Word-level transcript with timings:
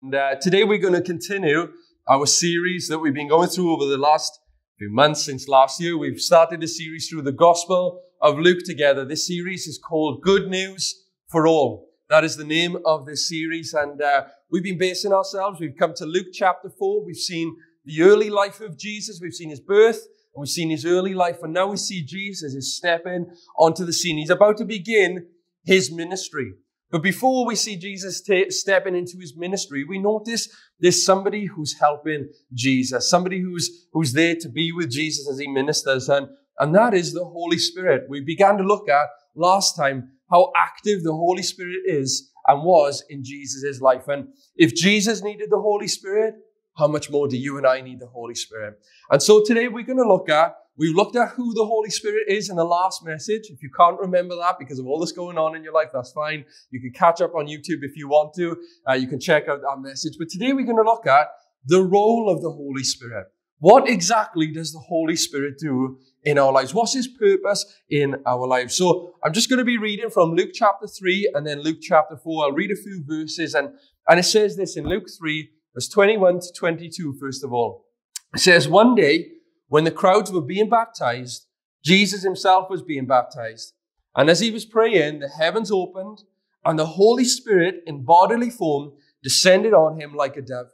And 0.00 0.14
uh, 0.14 0.36
today 0.36 0.62
we're 0.62 0.78
going 0.78 0.94
to 0.94 1.02
continue 1.02 1.72
our 2.08 2.24
series 2.24 2.86
that 2.86 3.00
we've 3.00 3.14
been 3.14 3.28
going 3.28 3.48
through 3.48 3.74
over 3.74 3.84
the 3.84 3.98
last 3.98 4.38
few 4.78 4.92
months 4.92 5.24
since 5.24 5.48
last 5.48 5.80
year. 5.80 5.98
We've 5.98 6.20
started 6.20 6.62
a 6.62 6.68
series 6.68 7.08
through 7.08 7.22
the 7.22 7.32
Gospel 7.32 8.02
of 8.22 8.38
Luke 8.38 8.60
together. 8.64 9.04
This 9.04 9.26
series 9.26 9.66
is 9.66 9.76
called 9.76 10.22
Good 10.22 10.46
News 10.46 11.04
for 11.28 11.48
All. 11.48 11.88
That 12.08 12.22
is 12.22 12.36
the 12.36 12.44
name 12.44 12.76
of 12.86 13.06
this 13.06 13.28
series. 13.28 13.74
And 13.74 14.00
uh, 14.00 14.26
we've 14.52 14.62
been 14.62 14.78
basing 14.78 15.12
ourselves. 15.12 15.58
We've 15.58 15.76
come 15.76 15.94
to 15.96 16.06
Luke 16.06 16.28
chapter 16.32 16.70
4. 16.70 17.04
We've 17.04 17.16
seen 17.16 17.56
the 17.84 18.02
early 18.02 18.30
life 18.30 18.60
of 18.60 18.78
Jesus. 18.78 19.18
We've 19.20 19.34
seen 19.34 19.50
his 19.50 19.60
birth 19.60 19.96
and 19.96 20.40
we've 20.40 20.48
seen 20.48 20.70
his 20.70 20.86
early 20.86 21.14
life. 21.14 21.38
And 21.42 21.52
now 21.52 21.66
we 21.66 21.76
see 21.76 22.04
Jesus 22.04 22.54
is 22.54 22.76
stepping 22.76 23.34
onto 23.58 23.84
the 23.84 23.92
scene. 23.92 24.18
He's 24.18 24.30
about 24.30 24.58
to 24.58 24.64
begin 24.64 25.26
his 25.64 25.90
ministry. 25.90 26.52
But 26.90 27.02
before 27.02 27.46
we 27.46 27.54
see 27.54 27.76
Jesus 27.76 28.22
t- 28.22 28.50
stepping 28.50 28.96
into 28.96 29.18
his 29.20 29.36
ministry, 29.36 29.84
we 29.84 29.98
notice 29.98 30.48
there's 30.80 31.04
somebody 31.04 31.44
who's 31.44 31.78
helping 31.78 32.30
Jesus, 32.54 33.10
somebody 33.10 33.40
who's, 33.40 33.86
who's 33.92 34.14
there 34.14 34.36
to 34.36 34.48
be 34.48 34.72
with 34.72 34.90
Jesus 34.90 35.28
as 35.28 35.38
he 35.38 35.48
ministers. 35.48 36.08
And, 36.08 36.28
and 36.58 36.74
that 36.74 36.94
is 36.94 37.12
the 37.12 37.24
Holy 37.24 37.58
Spirit. 37.58 38.04
We 38.08 38.20
began 38.20 38.56
to 38.56 38.64
look 38.64 38.88
at 38.88 39.08
last 39.34 39.76
time 39.76 40.12
how 40.30 40.52
active 40.56 41.02
the 41.02 41.12
Holy 41.12 41.42
Spirit 41.42 41.80
is 41.86 42.30
and 42.46 42.62
was 42.64 43.04
in 43.10 43.22
Jesus' 43.22 43.80
life. 43.80 44.08
And 44.08 44.28
if 44.56 44.74
Jesus 44.74 45.22
needed 45.22 45.50
the 45.50 45.60
Holy 45.60 45.88
Spirit, 45.88 46.34
how 46.78 46.86
much 46.86 47.10
more 47.10 47.28
do 47.28 47.36
you 47.36 47.58
and 47.58 47.66
I 47.66 47.82
need 47.82 48.00
the 48.00 48.06
Holy 48.06 48.34
Spirit? 48.34 48.78
And 49.10 49.22
so 49.22 49.42
today 49.44 49.68
we're 49.68 49.84
going 49.84 49.98
to 49.98 50.08
look 50.08 50.30
at 50.30 50.54
we 50.78 50.92
looked 50.94 51.16
at 51.16 51.30
who 51.30 51.52
the 51.54 51.64
Holy 51.64 51.90
Spirit 51.90 52.28
is 52.28 52.48
in 52.48 52.56
the 52.56 52.64
last 52.64 53.04
message. 53.04 53.50
If 53.50 53.62
you 53.62 53.70
can't 53.76 53.98
remember 53.98 54.36
that 54.36 54.60
because 54.60 54.78
of 54.78 54.86
all 54.86 55.00
this 55.00 55.10
going 55.10 55.36
on 55.36 55.56
in 55.56 55.64
your 55.64 55.72
life, 55.72 55.88
that's 55.92 56.12
fine. 56.12 56.44
You 56.70 56.80
can 56.80 56.92
catch 56.92 57.20
up 57.20 57.34
on 57.34 57.46
YouTube 57.46 57.82
if 57.82 57.96
you 57.96 58.08
want 58.08 58.32
to. 58.34 58.56
Uh, 58.88 58.92
you 58.92 59.08
can 59.08 59.18
check 59.18 59.48
out 59.48 59.60
that 59.60 59.80
message. 59.80 60.14
But 60.18 60.28
today 60.28 60.52
we're 60.52 60.64
going 60.64 60.76
to 60.76 60.82
look 60.82 61.06
at 61.06 61.28
the 61.66 61.82
role 61.82 62.30
of 62.30 62.42
the 62.42 62.50
Holy 62.50 62.84
Spirit. 62.84 63.26
What 63.58 63.88
exactly 63.88 64.52
does 64.52 64.72
the 64.72 64.78
Holy 64.78 65.16
Spirit 65.16 65.58
do 65.58 65.98
in 66.22 66.38
our 66.38 66.52
lives? 66.52 66.72
What's 66.72 66.94
his 66.94 67.08
purpose 67.08 67.66
in 67.90 68.14
our 68.24 68.46
lives? 68.46 68.76
So 68.76 69.14
I'm 69.24 69.32
just 69.32 69.50
going 69.50 69.58
to 69.58 69.64
be 69.64 69.78
reading 69.78 70.10
from 70.10 70.30
Luke 70.30 70.50
chapter 70.54 70.86
3 70.86 71.32
and 71.34 71.44
then 71.44 71.60
Luke 71.60 71.78
chapter 71.82 72.16
4. 72.16 72.44
I'll 72.44 72.52
read 72.52 72.70
a 72.70 72.76
few 72.76 73.02
verses 73.04 73.54
and, 73.54 73.70
and 74.08 74.20
it 74.20 74.24
says 74.24 74.56
this 74.56 74.76
in 74.76 74.86
Luke 74.86 75.08
3, 75.18 75.50
verse 75.74 75.88
21 75.88 76.38
to 76.38 76.52
22, 76.56 77.16
first 77.18 77.42
of 77.42 77.52
all. 77.52 77.86
It 78.32 78.40
says, 78.40 78.68
One 78.68 78.94
day, 78.94 79.32
when 79.68 79.84
the 79.84 79.90
crowds 79.90 80.32
were 80.32 80.42
being 80.42 80.68
baptized, 80.68 81.46
Jesus 81.84 82.22
himself 82.22 82.68
was 82.68 82.82
being 82.82 83.06
baptized. 83.06 83.74
And 84.16 84.28
as 84.28 84.40
he 84.40 84.50
was 84.50 84.64
praying, 84.64 85.20
the 85.20 85.28
heavens 85.28 85.70
opened, 85.70 86.22
and 86.64 86.78
the 86.78 86.86
Holy 86.86 87.24
Spirit 87.24 87.82
in 87.86 88.04
bodily 88.04 88.50
form 88.50 88.92
descended 89.22 89.72
on 89.72 90.00
him 90.00 90.14
like 90.14 90.36
a 90.36 90.42
dove. 90.42 90.70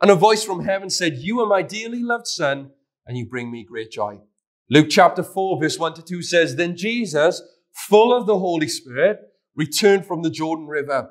And 0.00 0.10
a 0.10 0.14
voice 0.14 0.44
from 0.44 0.64
heaven 0.64 0.90
said, 0.90 1.18
You 1.18 1.40
are 1.40 1.46
my 1.46 1.62
dearly 1.62 2.02
loved 2.02 2.26
Son, 2.26 2.70
and 3.06 3.16
you 3.16 3.26
bring 3.26 3.50
me 3.50 3.64
great 3.64 3.90
joy. 3.90 4.20
Luke 4.70 4.88
chapter 4.90 5.22
4, 5.22 5.60
verse 5.60 5.78
1 5.78 5.94
to 5.94 6.02
2 6.02 6.22
says, 6.22 6.56
Then 6.56 6.76
Jesus, 6.76 7.42
full 7.72 8.16
of 8.16 8.26
the 8.26 8.38
Holy 8.38 8.68
Spirit, 8.68 9.18
returned 9.54 10.06
from 10.06 10.22
the 10.22 10.30
Jordan 10.30 10.66
River. 10.66 11.10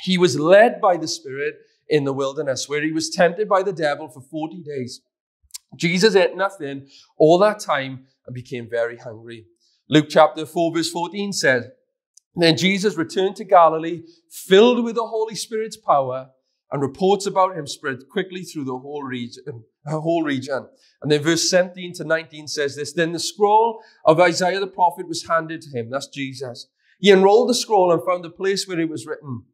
He 0.00 0.18
was 0.18 0.38
led 0.38 0.80
by 0.80 0.96
the 0.96 1.08
Spirit 1.08 1.54
in 1.88 2.04
the 2.04 2.12
wilderness, 2.12 2.68
where 2.68 2.82
he 2.82 2.92
was 2.92 3.10
tempted 3.10 3.48
by 3.48 3.62
the 3.62 3.72
devil 3.72 4.08
for 4.08 4.20
40 4.20 4.62
days. 4.62 5.00
Jesus 5.76 6.16
ate 6.16 6.36
nothing 6.36 6.88
all 7.16 7.38
that 7.38 7.60
time 7.60 8.06
and 8.26 8.34
became 8.34 8.68
very 8.68 8.96
hungry. 8.96 9.46
Luke 9.88 10.06
chapter 10.08 10.46
4 10.46 10.74
verse 10.74 10.90
14 10.90 11.32
says, 11.32 11.66
Then 12.34 12.56
Jesus 12.56 12.96
returned 12.96 13.36
to 13.36 13.44
Galilee, 13.44 14.02
filled 14.30 14.84
with 14.84 14.96
the 14.96 15.06
Holy 15.06 15.34
Spirit's 15.34 15.76
power, 15.76 16.30
and 16.72 16.80
reports 16.80 17.26
about 17.26 17.56
him 17.56 17.66
spread 17.66 18.08
quickly 18.08 18.42
through 18.42 18.64
the 18.64 18.78
whole 18.78 19.02
region. 19.02 19.64
Whole 19.86 20.22
region. 20.22 20.68
And 21.02 21.10
then 21.10 21.22
verse 21.22 21.48
17 21.48 21.94
to 21.94 22.04
19 22.04 22.46
says 22.46 22.76
this, 22.76 22.92
Then 22.92 23.12
the 23.12 23.18
scroll 23.18 23.82
of 24.04 24.20
Isaiah 24.20 24.60
the 24.60 24.66
prophet 24.66 25.08
was 25.08 25.26
handed 25.26 25.62
to 25.62 25.70
him. 25.70 25.90
That's 25.90 26.06
Jesus. 26.06 26.68
He 27.00 27.10
unrolled 27.10 27.48
the 27.48 27.54
scroll 27.54 27.90
and 27.90 28.02
found 28.04 28.22
the 28.22 28.30
place 28.30 28.68
where 28.68 28.78
it 28.78 28.90
was 28.90 29.06
written, 29.06 29.44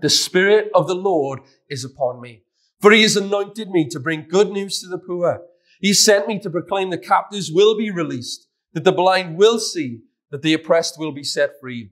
The 0.00 0.08
Spirit 0.08 0.70
of 0.74 0.86
the 0.86 0.94
Lord 0.94 1.40
is 1.68 1.84
upon 1.84 2.20
me, 2.20 2.44
for 2.80 2.92
he 2.92 3.02
has 3.02 3.16
anointed 3.16 3.68
me 3.68 3.88
to 3.88 3.98
bring 3.98 4.28
good 4.28 4.50
news 4.50 4.80
to 4.80 4.88
the 4.88 4.98
poor. 4.98 5.42
He 5.84 5.92
sent 5.92 6.26
me 6.26 6.38
to 6.38 6.48
proclaim 6.48 6.88
the 6.88 6.96
captives 6.96 7.52
will 7.52 7.76
be 7.76 7.90
released, 7.90 8.48
that 8.72 8.84
the 8.84 8.90
blind 8.90 9.36
will 9.36 9.58
see, 9.58 10.00
that 10.30 10.40
the 10.40 10.54
oppressed 10.54 10.98
will 10.98 11.12
be 11.12 11.22
set 11.22 11.60
free, 11.60 11.90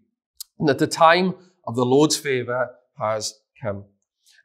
and 0.59 0.67
that 0.67 0.79
the 0.79 0.87
time 0.87 1.35
of 1.67 1.77
the 1.77 1.85
Lord's 1.85 2.17
favor 2.17 2.71
has 2.99 3.39
come. 3.63 3.85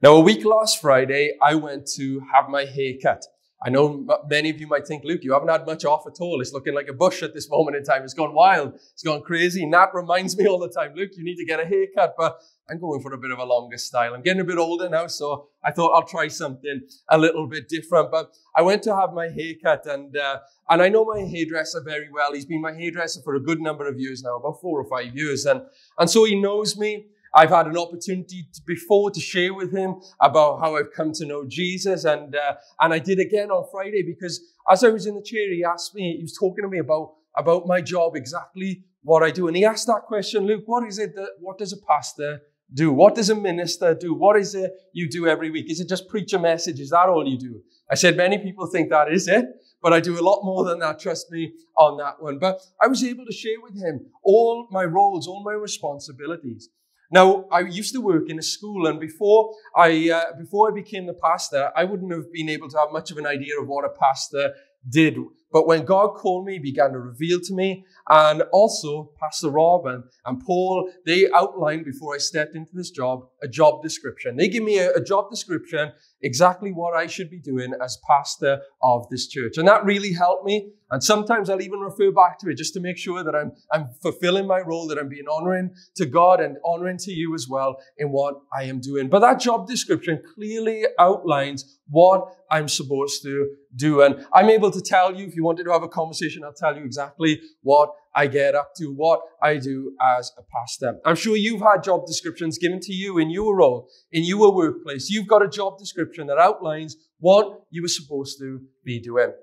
Now, 0.02 0.16
a 0.16 0.19
week 0.19 0.44
last 0.44 0.81
Friday, 0.81 1.38
I 1.41 1.56
went 1.56 1.88
to 1.96 2.19
have 2.34 2.50
my 2.50 2.66
hair 2.66 2.96
cut. 3.02 3.25
I 3.66 3.69
know 3.69 4.06
many 4.29 4.51
of 4.51 4.59
you 4.59 4.68
might 4.68 4.85
think, 4.85 5.03
Luke, 5.03 5.23
you 5.23 5.34
haven't 5.34 5.50
had 5.50 5.66
much 5.66 5.84
off 5.84 6.06
at 6.06 6.22
all. 6.22 6.41
It's 6.41 6.53
looking 6.53 6.75
like 6.75 6.88
a 6.90 6.94
bush 6.94 7.23
at 7.23 7.34
this 7.34 7.50
moment 7.50 7.75
in 7.75 7.84
time. 7.84 8.03
It's 8.03 8.13
gone 8.13 8.34
wild. 8.34 8.75
It's 8.75 9.01
gone 9.01 9.22
crazy. 9.22 9.63
And 9.63 9.73
that 9.73 9.95
reminds 9.95 10.38
me 10.38 10.45
all 10.45 10.59
the 10.59 10.69
time, 10.69 10.94
Luke, 10.95 11.12
you 11.18 11.23
need 11.23 11.38
to 11.38 11.45
get 11.45 11.59
a 11.59 11.66
haircut. 11.66 12.13
But 12.18 12.40
I'm 12.69 12.79
going 12.79 13.01
for 13.01 13.13
a 13.13 13.18
bit 13.18 13.31
of 13.31 13.40
a 13.40 13.45
longer 13.45 13.78
style. 13.78 14.13
I'm 14.13 14.22
getting 14.22 14.41
a 14.41 14.45
bit 14.45 14.59
older 14.59 14.90
now, 14.90 15.07
so 15.07 15.47
I 15.63 15.72
thought 15.72 15.91
I'll 15.94 16.07
try 16.07 16.28
something 16.28 16.81
a 17.09 17.18
little 17.18 17.47
bit 17.47 17.68
different. 17.68 18.12
But 18.12 18.31
I 18.56 18.62
went 18.62 18.84
to 18.84 18.95
have 18.95 19.13
my 19.13 19.29
haircut, 19.29 19.88
and 19.88 20.16
uh, 20.16 20.39
and 20.69 20.81
I 20.81 20.89
know 20.89 21.06
my 21.06 21.22
hairdresser 21.22 21.81
very 21.84 22.09
well. 22.13 22.34
He's 22.34 22.45
been 22.45 22.62
my 22.62 22.74
hairdresser 22.74 23.22
for 23.24 23.35
a 23.35 23.39
good 23.39 23.59
number 23.59 23.88
of 23.88 24.00
years 24.00 24.22
now, 24.22 24.38
about 24.38 24.62
four 24.62 24.79
or 24.79 24.88
five 24.88 25.16
years, 25.16 25.45
and 25.45 25.62
and 25.97 26.09
so 26.09 26.25
he 26.25 26.39
knows 26.39 26.78
me. 26.78 27.07
I've 27.34 27.50
had 27.50 27.68
an 27.68 27.78
opportunity 27.78 28.48
to, 28.54 28.62
before 28.66 29.12
to 29.12 29.20
share 29.20 29.54
with 29.54 29.74
him 29.76 29.96
about 30.22 30.60
how 30.60 30.76
I've 30.76 30.92
come 30.94 31.12
to 31.14 31.26
know 31.26 31.46
Jesus, 31.48 32.06
and 32.06 32.36
uh, 32.36 32.56
and 32.82 32.94
I 32.94 33.00
did 33.00 33.20
again 33.20 33.52
on 33.52 33.68
Friday 33.72 34.04
because 34.04 34.42
as 34.70 34.84
I 34.84 34.90
was 34.90 35.06
in 35.06 35.16
the 35.16 35.22
chair, 35.22 35.54
he 35.54 35.64
asked 35.64 35.96
me, 35.96 36.16
he 36.18 36.24
was 36.24 36.38
talking 36.38 36.64
to 36.64 36.70
me 36.70 36.80
about 36.80 37.14
about 37.38 37.68
my 37.68 37.82
job 37.82 38.16
exactly 38.16 38.84
what 39.04 39.24
I 39.24 39.32
do, 39.32 39.48
and 39.48 39.56
he 39.56 39.66
asked 39.66 39.88
that 39.88 40.04
question, 40.04 40.46
Luke, 40.46 40.64
what 40.66 40.88
is 40.88 41.00
it 41.00 41.16
that 41.16 41.32
what 41.40 41.58
does 41.58 41.74
a 41.74 41.78
pastor 41.78 42.42
do? 42.74 42.92
What 42.92 43.16
does 43.16 43.30
a 43.30 43.36
minister 43.36 43.94
do? 43.94 44.14
What 44.14 44.38
is 44.38 44.56
it 44.56 44.72
you 44.94 45.10
do 45.10 45.28
every 45.28 45.50
week? 45.50 45.70
Is 45.72 45.80
it 45.80 45.88
just 45.90 46.10
preach 46.10 46.34
a 46.34 46.40
message? 46.40 46.80
Is 46.80 46.90
that 46.90 47.08
all 47.08 47.28
you 47.28 47.38
do? 47.38 47.62
I 47.90 47.96
said 47.96 48.18
many 48.18 48.38
people 48.38 48.68
think 48.68 48.90
that 48.90 49.12
is 49.12 49.28
it, 49.28 49.46
but 49.82 49.94
I 49.94 50.00
do 50.00 50.20
a 50.20 50.24
lot 50.24 50.44
more 50.44 50.66
than 50.66 50.80
that. 50.80 51.00
Trust 51.00 51.32
me 51.32 51.54
on 51.78 51.98
that 51.98 52.22
one. 52.22 52.40
But 52.40 52.60
I 52.82 52.88
was 52.88 53.04
able 53.04 53.26
to 53.26 53.32
share 53.32 53.62
with 53.62 53.82
him 53.82 54.08
all 54.24 54.68
my 54.72 54.84
roles, 54.84 55.28
all 55.28 55.44
my 55.44 55.54
responsibilities. 55.54 56.70
Now, 57.12 57.45
I 57.51 57.62
used 57.62 57.94
to 57.94 58.01
work 58.01 58.29
in 58.29 58.38
a 58.38 58.41
school, 58.41 58.88
and 58.88 59.00
before 59.00 59.53
I 59.75 60.09
uh, 60.09 60.38
before 60.38 60.72
I 60.72 60.73
became 60.73 61.06
the 61.06 61.13
pastor, 61.13 61.72
I 61.75 61.84
wouldn't 61.85 62.12
have 62.12 62.31
been 62.31 62.50
able 62.50 62.69
to 62.69 62.78
have 62.78 62.91
much 62.91 63.12
of 63.12 63.18
an 63.18 63.25
idea 63.25 63.59
of 63.62 63.68
what 63.68 63.85
a 63.85 63.90
pastor 63.90 64.53
did. 64.90 65.18
But 65.51 65.66
when 65.66 65.85
God 65.85 66.16
called 66.16 66.45
me, 66.45 66.53
he 66.53 66.59
began 66.59 66.91
to 66.91 67.00
reveal 67.00 67.40
to 67.40 67.53
me, 67.53 67.85
and 68.09 68.41
also 68.51 69.12
Pastor 69.19 69.50
Rob 69.50 69.85
and, 69.85 70.03
and 70.25 70.44
Paul, 70.44 70.91
they 71.06 71.29
outlined 71.34 71.85
before 71.85 72.13
I 72.13 72.18
stepped 72.18 72.56
into 72.56 72.72
this 72.73 72.91
job 72.91 73.28
a 73.41 73.47
job 73.47 73.81
description. 73.81 74.35
They 74.35 74.50
gave 74.50 74.63
me 74.63 74.79
a, 74.79 74.91
a 74.94 75.01
job 75.01 75.29
description 75.29 75.94
exactly 76.22 76.72
what 76.72 76.96
I 76.96 77.08
should 77.08 77.30
be 77.30 77.40
doing 77.40 77.74
as 77.84 77.98
pastor 78.08 78.62
of 78.82 79.08
this 79.10 79.28
church. 79.28 79.58
And 79.58 79.68
that 79.68 79.86
really 79.86 80.14
helped 80.14 80.46
me. 80.46 80.72
And 80.90 81.04
sometimes 81.04 81.50
I'll 81.50 81.62
even 81.62 81.80
refer 81.80 82.12
back 82.12 82.40
to 82.40 82.50
it 82.50 82.58
just 82.58 82.74
to 82.76 82.80
make 82.80 82.98
sure 82.98 83.24
that 83.24 83.36
I'm, 83.36 83.52
I'm 83.74 83.90
fulfilling 84.02 84.48
my 84.48 84.60
role, 84.60 84.88
that 84.88 84.98
I'm 84.98 85.10
being 85.10 85.28
honoring 85.30 85.76
to 85.98 86.06
God 86.06 86.40
and 86.40 86.58
honoring 86.66 86.98
to 87.00 87.12
you 87.12 87.36
as 87.36 87.48
well 87.50 87.78
in 87.98 88.10
what 88.10 88.36
I 88.58 88.64
am 88.64 88.80
doing. 88.80 89.10
But 89.10 89.20
that 89.20 89.40
job 89.40 89.68
description 89.68 90.22
clearly 90.36 90.86
outlines 90.98 91.78
what 91.90 92.26
I'm 92.50 92.70
supposed 92.70 93.22
to 93.24 93.50
do. 93.76 94.02
And 94.02 94.26
I'm 94.34 94.50
able 94.50 94.72
to 94.72 94.82
tell 94.82 95.14
you, 95.14 95.28
if 95.28 95.36
you 95.36 95.44
wanted 95.44 95.66
to 95.66 95.72
have 95.72 95.84
a 95.84 95.90
conversation, 95.90 96.44
I'll 96.44 96.54
tell 96.54 96.78
you 96.78 96.86
exactly 96.86 97.42
what 97.62 97.92
I 98.18 98.26
get 98.26 98.56
up 98.56 98.74
to, 98.78 98.86
what 98.88 99.20
I 99.44 99.58
do 99.58 99.96
as 100.02 100.32
a 100.40 100.42
pastor. 100.42 101.00
I'm 101.06 101.16
sure 101.16 101.36
you've 101.36 101.62
had 101.62 101.84
job 101.84 102.08
descriptions 102.08 102.58
given 102.58 102.80
to 102.80 102.92
you 102.92 103.19
in 103.19 103.30
your 103.30 103.56
role, 103.56 103.90
in 104.12 104.24
your 104.24 104.56
workplace. 104.56 105.08
You've 105.08 105.28
got 105.28 105.44
a 105.44 105.48
job 105.48 105.78
description 105.78 106.25
that 106.28 106.40
outlines 106.40 106.98
what 107.19 107.62
you 107.69 107.84
were 107.84 107.88
supposed 107.88 108.40
to 108.40 108.60
be 108.84 109.00
doing. 109.00 109.34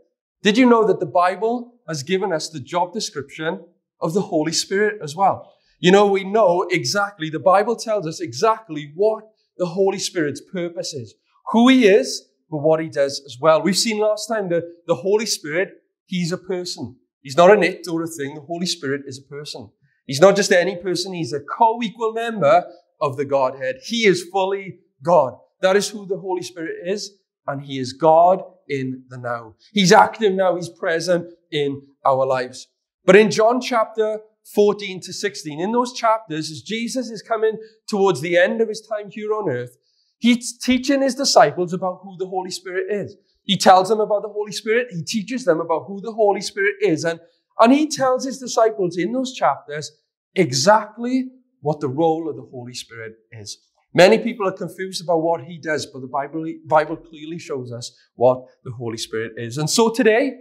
Did 0.43 0.59
you 0.59 0.69
know 0.69 0.85
that 0.89 0.99
the 0.99 1.07
Bible 1.07 1.77
has 1.87 2.03
given 2.03 2.33
us 2.33 2.49
the 2.49 2.59
job 2.59 2.93
description 2.93 3.65
of 4.01 4.13
the 4.13 4.23
Holy 4.23 4.53
Spirit 4.53 5.01
as 5.01 5.15
well? 5.15 5.55
You 5.79 5.93
know, 5.93 6.07
we 6.07 6.25
know 6.25 6.67
exactly, 6.69 7.31
the 7.31 7.39
Bible 7.39 7.77
tells 7.77 8.09
us 8.09 8.21
exactly 8.21 8.91
what 8.97 9.23
the 9.57 9.67
Holy 9.67 10.01
Spirit's 10.01 10.43
purpose 10.53 10.95
is, 10.95 11.15
who 11.53 11.69
He 11.69 11.87
is, 11.87 12.29
but 12.51 12.59
what 12.59 12.81
He 12.81 12.89
does 12.89 13.23
as 13.25 13.37
well. 13.41 13.63
We've 13.63 13.79
seen 13.79 14.01
last 14.01 14.27
time 14.27 14.49
that 14.49 14.65
the 14.89 14.97
Holy 14.97 15.27
Spirit, 15.27 15.69
He's 16.07 16.33
a 16.33 16.39
person. 16.39 16.97
He's 17.25 17.37
not 17.37 17.51
an 17.51 17.65
it 17.65 17.89
or 17.91 18.03
a 18.05 18.07
thing. 18.07 18.37
The 18.37 18.43
Holy 18.43 18.67
Spirit 18.67 19.03
is 19.07 19.19
a 19.19 19.29
person. 19.29 19.71
He's 20.07 20.21
not 20.21 20.37
just 20.37 20.53
any 20.53 20.77
person. 20.77 21.13
He's 21.13 21.33
a 21.33 21.41
co-equal 21.41 22.13
member 22.13 22.65
of 23.01 23.17
the 23.17 23.25
Godhead. 23.25 23.77
He 23.83 24.07
is 24.07 24.29
fully 24.31 24.79
God. 25.03 25.35
That 25.61 25.75
is 25.75 25.89
who 25.89 26.07
the 26.07 26.19
Holy 26.19 26.43
Spirit 26.43 26.77
is. 26.85 27.11
And 27.47 27.63
he 27.63 27.79
is 27.79 27.93
God 27.93 28.43
in 28.69 29.05
the 29.09 29.19
now. 29.19 29.57
He's 29.73 29.93
active 29.93 30.35
now. 30.35 30.55
He's 30.55 30.69
present 30.69 31.27
in 31.51 31.83
our 32.07 32.25
lives. 32.25 32.69
But 33.05 33.17
in 33.17 33.33
John 33.33 33.61
chapter 33.61 34.21
14 34.55 35.01
to 35.01 35.13
16, 35.13 35.61
in 35.61 35.73
those 35.73 35.93
chapters, 35.93 36.51
as 36.51 36.63
Jesus 36.63 37.11
is 37.11 37.23
coming 37.23 37.59
towards 37.89 38.21
the 38.21 38.37
end 38.37 38.61
of 38.61 38.69
his 38.69 38.87
time 38.87 39.11
here 39.11 39.33
on 39.33 39.51
earth, 39.51 39.77
He's 40.25 40.57
teaching 40.57 41.03
his 41.03 41.15
disciples 41.15 41.75
about 41.75 42.01
who 42.03 42.17
the 42.17 42.27
Holy 42.27 42.51
Spirit 42.51 42.87
is. 42.89 43.15
He 43.45 43.57
tells 43.57 43.89
them 43.89 44.01
about 44.01 44.23
the 44.23 44.29
Holy 44.29 44.53
Spirit. 44.53 44.89
He 44.91 45.03
teaches 45.03 45.45
them 45.45 45.61
about 45.61 45.85
who 45.87 46.01
the 46.01 46.13
Holy 46.13 46.41
Spirit 46.41 46.75
is. 46.81 47.05
And, 47.05 47.21
and 47.61 47.73
he 47.73 47.87
tells 47.89 48.25
his 48.25 48.39
disciples 48.39 48.97
in 48.97 49.13
those 49.13 49.33
chapters 49.35 49.93
exactly 50.35 51.29
what 51.61 51.81
the 51.81 51.89
role 51.89 52.29
of 52.29 52.37
the 52.37 52.49
Holy 52.51 52.75
Spirit 52.75 53.15
is. 53.33 53.59
Many 53.93 54.19
people 54.19 54.49
are 54.49 54.53
confused 54.53 55.05
about 55.05 55.23
what 55.23 55.45
he 55.45 55.59
does, 55.59 55.87
but 55.87 56.01
the 56.01 56.09
Bible, 56.09 56.45
Bible 56.67 56.97
clearly 56.97 57.39
shows 57.39 57.71
us 57.71 57.97
what 58.17 58.45
the 58.65 58.73
Holy 58.73 58.97
Spirit 58.97 59.33
is. 59.37 59.57
And 59.57 59.71
so 59.71 59.89
today, 59.89 60.33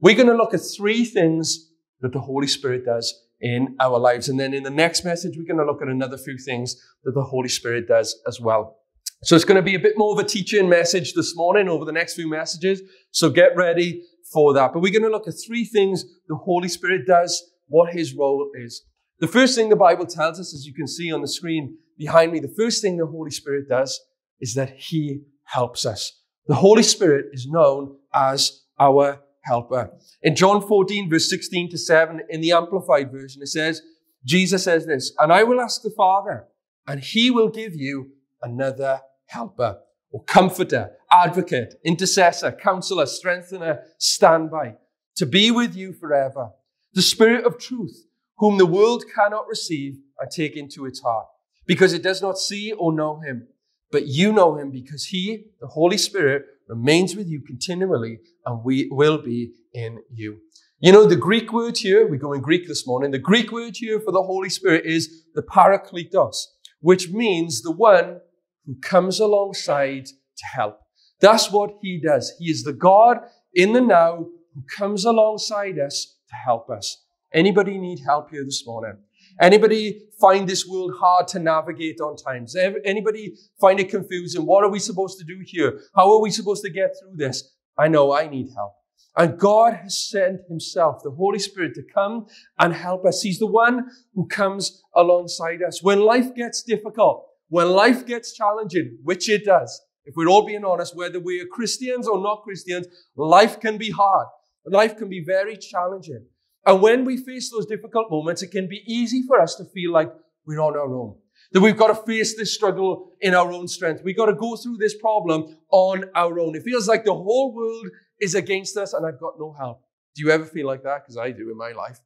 we're 0.00 0.16
going 0.16 0.28
to 0.28 0.34
look 0.34 0.54
at 0.54 0.60
three 0.76 1.04
things 1.04 1.70
that 2.00 2.12
the 2.12 2.20
Holy 2.20 2.46
Spirit 2.46 2.84
does 2.84 3.14
in 3.40 3.76
our 3.78 3.98
lives. 3.98 4.28
And 4.28 4.38
then 4.38 4.52
in 4.52 4.62
the 4.62 4.70
next 4.70 5.04
message, 5.04 5.36
we're 5.36 5.46
going 5.46 5.64
to 5.64 5.70
look 5.70 5.82
at 5.82 5.88
another 5.88 6.18
few 6.18 6.38
things 6.38 6.76
that 7.04 7.12
the 7.12 7.22
Holy 7.22 7.48
Spirit 7.48 7.86
does 7.86 8.20
as 8.26 8.40
well. 8.40 8.77
So 9.22 9.34
it's 9.34 9.44
going 9.44 9.56
to 9.56 9.62
be 9.62 9.74
a 9.74 9.80
bit 9.80 9.94
more 9.96 10.12
of 10.12 10.18
a 10.18 10.28
teaching 10.28 10.68
message 10.68 11.14
this 11.14 11.34
morning 11.34 11.68
over 11.68 11.84
the 11.84 11.92
next 11.92 12.14
few 12.14 12.28
messages. 12.28 12.80
So 13.10 13.30
get 13.30 13.56
ready 13.56 14.02
for 14.32 14.54
that. 14.54 14.72
But 14.72 14.80
we're 14.80 14.92
going 14.92 15.02
to 15.02 15.08
look 15.08 15.26
at 15.26 15.34
three 15.46 15.64
things 15.64 16.04
the 16.28 16.36
Holy 16.36 16.68
Spirit 16.68 17.06
does, 17.06 17.50
what 17.66 17.92
his 17.92 18.14
role 18.14 18.48
is. 18.54 18.84
The 19.18 19.26
first 19.26 19.56
thing 19.56 19.70
the 19.70 19.76
Bible 19.76 20.06
tells 20.06 20.38
us, 20.38 20.54
as 20.54 20.64
you 20.66 20.72
can 20.72 20.86
see 20.86 21.12
on 21.12 21.20
the 21.20 21.28
screen 21.28 21.78
behind 21.96 22.30
me, 22.30 22.38
the 22.38 22.54
first 22.56 22.80
thing 22.80 22.96
the 22.96 23.06
Holy 23.06 23.32
Spirit 23.32 23.68
does 23.68 23.98
is 24.40 24.54
that 24.54 24.74
he 24.76 25.22
helps 25.44 25.84
us. 25.84 26.20
The 26.46 26.54
Holy 26.54 26.84
Spirit 26.84 27.26
is 27.32 27.48
known 27.48 27.96
as 28.14 28.62
our 28.78 29.20
helper. 29.42 29.90
In 30.22 30.36
John 30.36 30.62
14, 30.62 31.10
verse 31.10 31.28
16 31.28 31.70
to 31.70 31.78
7, 31.78 32.20
in 32.28 32.40
the 32.40 32.52
Amplified 32.52 33.10
Version, 33.10 33.42
it 33.42 33.48
says, 33.48 33.82
Jesus 34.24 34.64
says 34.64 34.86
this, 34.86 35.12
and 35.18 35.32
I 35.32 35.42
will 35.42 35.60
ask 35.60 35.82
the 35.82 35.90
Father, 35.90 36.46
and 36.86 37.00
he 37.00 37.30
will 37.32 37.48
give 37.48 37.74
you 37.74 38.12
another 38.42 39.00
helper 39.28 39.78
or 40.10 40.24
comforter, 40.24 40.90
advocate, 41.10 41.74
intercessor, 41.84 42.52
counselor, 42.52 43.06
strengthener, 43.06 43.82
standby 43.98 44.74
to 45.16 45.26
be 45.26 45.50
with 45.50 45.74
you 45.74 45.92
forever. 45.92 46.50
The 46.94 47.02
Spirit 47.02 47.44
of 47.44 47.58
truth, 47.58 48.06
whom 48.38 48.56
the 48.56 48.66
world 48.66 49.04
cannot 49.14 49.48
receive 49.48 49.96
and 50.18 50.30
take 50.30 50.56
into 50.56 50.86
its 50.86 51.00
heart, 51.00 51.26
because 51.66 51.92
it 51.92 52.02
does 52.02 52.22
not 52.22 52.38
see 52.38 52.72
or 52.72 52.92
know 52.92 53.20
him. 53.20 53.48
But 53.90 54.06
you 54.06 54.32
know 54.32 54.56
him 54.56 54.70
because 54.70 55.06
he, 55.06 55.46
the 55.60 55.66
Holy 55.66 55.98
Spirit, 55.98 56.44
remains 56.68 57.16
with 57.16 57.26
you 57.26 57.40
continually 57.40 58.20
and 58.46 58.62
we 58.62 58.88
will 58.90 59.18
be 59.18 59.54
in 59.74 59.98
you. 60.12 60.38
You 60.78 60.92
know, 60.92 61.04
the 61.06 61.16
Greek 61.16 61.52
word 61.52 61.76
here, 61.78 62.06
we 62.06 62.18
go 62.18 62.32
in 62.32 62.40
Greek 62.40 62.68
this 62.68 62.86
morning, 62.86 63.10
the 63.10 63.18
Greek 63.18 63.50
word 63.50 63.76
here 63.76 63.98
for 63.98 64.12
the 64.12 64.22
Holy 64.22 64.50
Spirit 64.50 64.86
is 64.86 65.24
the 65.34 65.42
parakletos, 65.42 66.36
which 66.80 67.10
means 67.10 67.62
the 67.62 67.72
one 67.72 68.20
who 68.68 68.76
comes 68.80 69.18
alongside 69.18 70.04
to 70.06 70.44
help. 70.54 70.78
That's 71.20 71.50
what 71.50 71.70
he 71.80 72.00
does. 72.00 72.34
He 72.38 72.50
is 72.50 72.62
the 72.62 72.74
God 72.74 73.16
in 73.54 73.72
the 73.72 73.80
now 73.80 74.26
who 74.54 74.62
comes 74.76 75.04
alongside 75.06 75.78
us 75.78 76.16
to 76.28 76.34
help 76.44 76.68
us. 76.68 77.02
Anybody 77.32 77.78
need 77.78 78.00
help 78.06 78.30
here 78.30 78.44
this 78.44 78.64
morning? 78.66 78.98
Anybody 79.40 80.02
find 80.20 80.48
this 80.48 80.66
world 80.66 80.92
hard 80.98 81.28
to 81.28 81.38
navigate 81.38 82.00
on 82.00 82.16
times? 82.16 82.54
Anybody 82.84 83.34
find 83.60 83.80
it 83.80 83.88
confusing? 83.88 84.44
What 84.44 84.64
are 84.64 84.70
we 84.70 84.78
supposed 84.78 85.18
to 85.18 85.24
do 85.24 85.40
here? 85.44 85.80
How 85.96 86.12
are 86.12 86.20
we 86.20 86.30
supposed 86.30 86.62
to 86.64 86.70
get 86.70 86.94
through 87.00 87.16
this? 87.16 87.54
I 87.78 87.88
know 87.88 88.12
I 88.12 88.28
need 88.28 88.48
help. 88.54 88.74
And 89.16 89.38
God 89.38 89.74
has 89.74 89.98
sent 90.10 90.42
himself, 90.48 91.02
the 91.02 91.10
Holy 91.10 91.38
Spirit, 91.38 91.74
to 91.74 91.82
come 91.94 92.26
and 92.58 92.74
help 92.74 93.06
us. 93.06 93.22
He's 93.22 93.38
the 93.38 93.46
one 93.46 93.88
who 94.14 94.26
comes 94.28 94.82
alongside 94.94 95.62
us. 95.62 95.82
When 95.82 96.00
life 96.00 96.34
gets 96.34 96.62
difficult, 96.62 97.24
when 97.48 97.70
life 97.70 98.06
gets 98.06 98.32
challenging, 98.32 98.98
which 99.02 99.28
it 99.28 99.44
does, 99.44 99.80
if 100.04 100.14
we're 100.16 100.28
all 100.28 100.46
being 100.46 100.64
honest, 100.64 100.96
whether 100.96 101.20
we 101.20 101.40
are 101.40 101.46
Christians 101.46 102.08
or 102.08 102.18
not 102.18 102.42
Christians, 102.42 102.86
life 103.16 103.60
can 103.60 103.76
be 103.76 103.90
hard. 103.90 104.26
Life 104.64 104.96
can 104.96 105.08
be 105.08 105.22
very 105.24 105.56
challenging. 105.56 106.24
And 106.66 106.82
when 106.82 107.04
we 107.04 107.16
face 107.16 107.50
those 107.50 107.66
difficult 107.66 108.10
moments, 108.10 108.42
it 108.42 108.50
can 108.50 108.68
be 108.68 108.82
easy 108.86 109.22
for 109.26 109.40
us 109.40 109.54
to 109.56 109.64
feel 109.64 109.92
like 109.92 110.10
we're 110.46 110.60
on 110.60 110.76
our 110.76 110.94
own. 110.94 111.16
That 111.52 111.60
we've 111.60 111.76
got 111.76 111.88
to 111.88 111.94
face 111.94 112.36
this 112.36 112.54
struggle 112.54 113.12
in 113.20 113.34
our 113.34 113.50
own 113.50 113.68
strength. 113.68 114.02
We've 114.04 114.16
got 114.16 114.26
to 114.26 114.34
go 114.34 114.56
through 114.56 114.76
this 114.78 114.96
problem 114.96 115.56
on 115.70 116.04
our 116.14 116.38
own. 116.38 116.56
It 116.56 116.62
feels 116.62 116.88
like 116.88 117.04
the 117.04 117.14
whole 117.14 117.54
world 117.54 117.86
is 118.20 118.34
against 118.34 118.76
us 118.76 118.92
and 118.92 119.06
I've 119.06 119.20
got 119.20 119.34
no 119.38 119.52
help. 119.52 119.82
Do 120.14 120.24
you 120.24 120.30
ever 120.30 120.44
feel 120.44 120.66
like 120.66 120.82
that? 120.82 121.04
Because 121.04 121.16
I 121.16 121.30
do 121.30 121.50
in 121.50 121.56
my 121.56 121.72
life. 121.72 122.00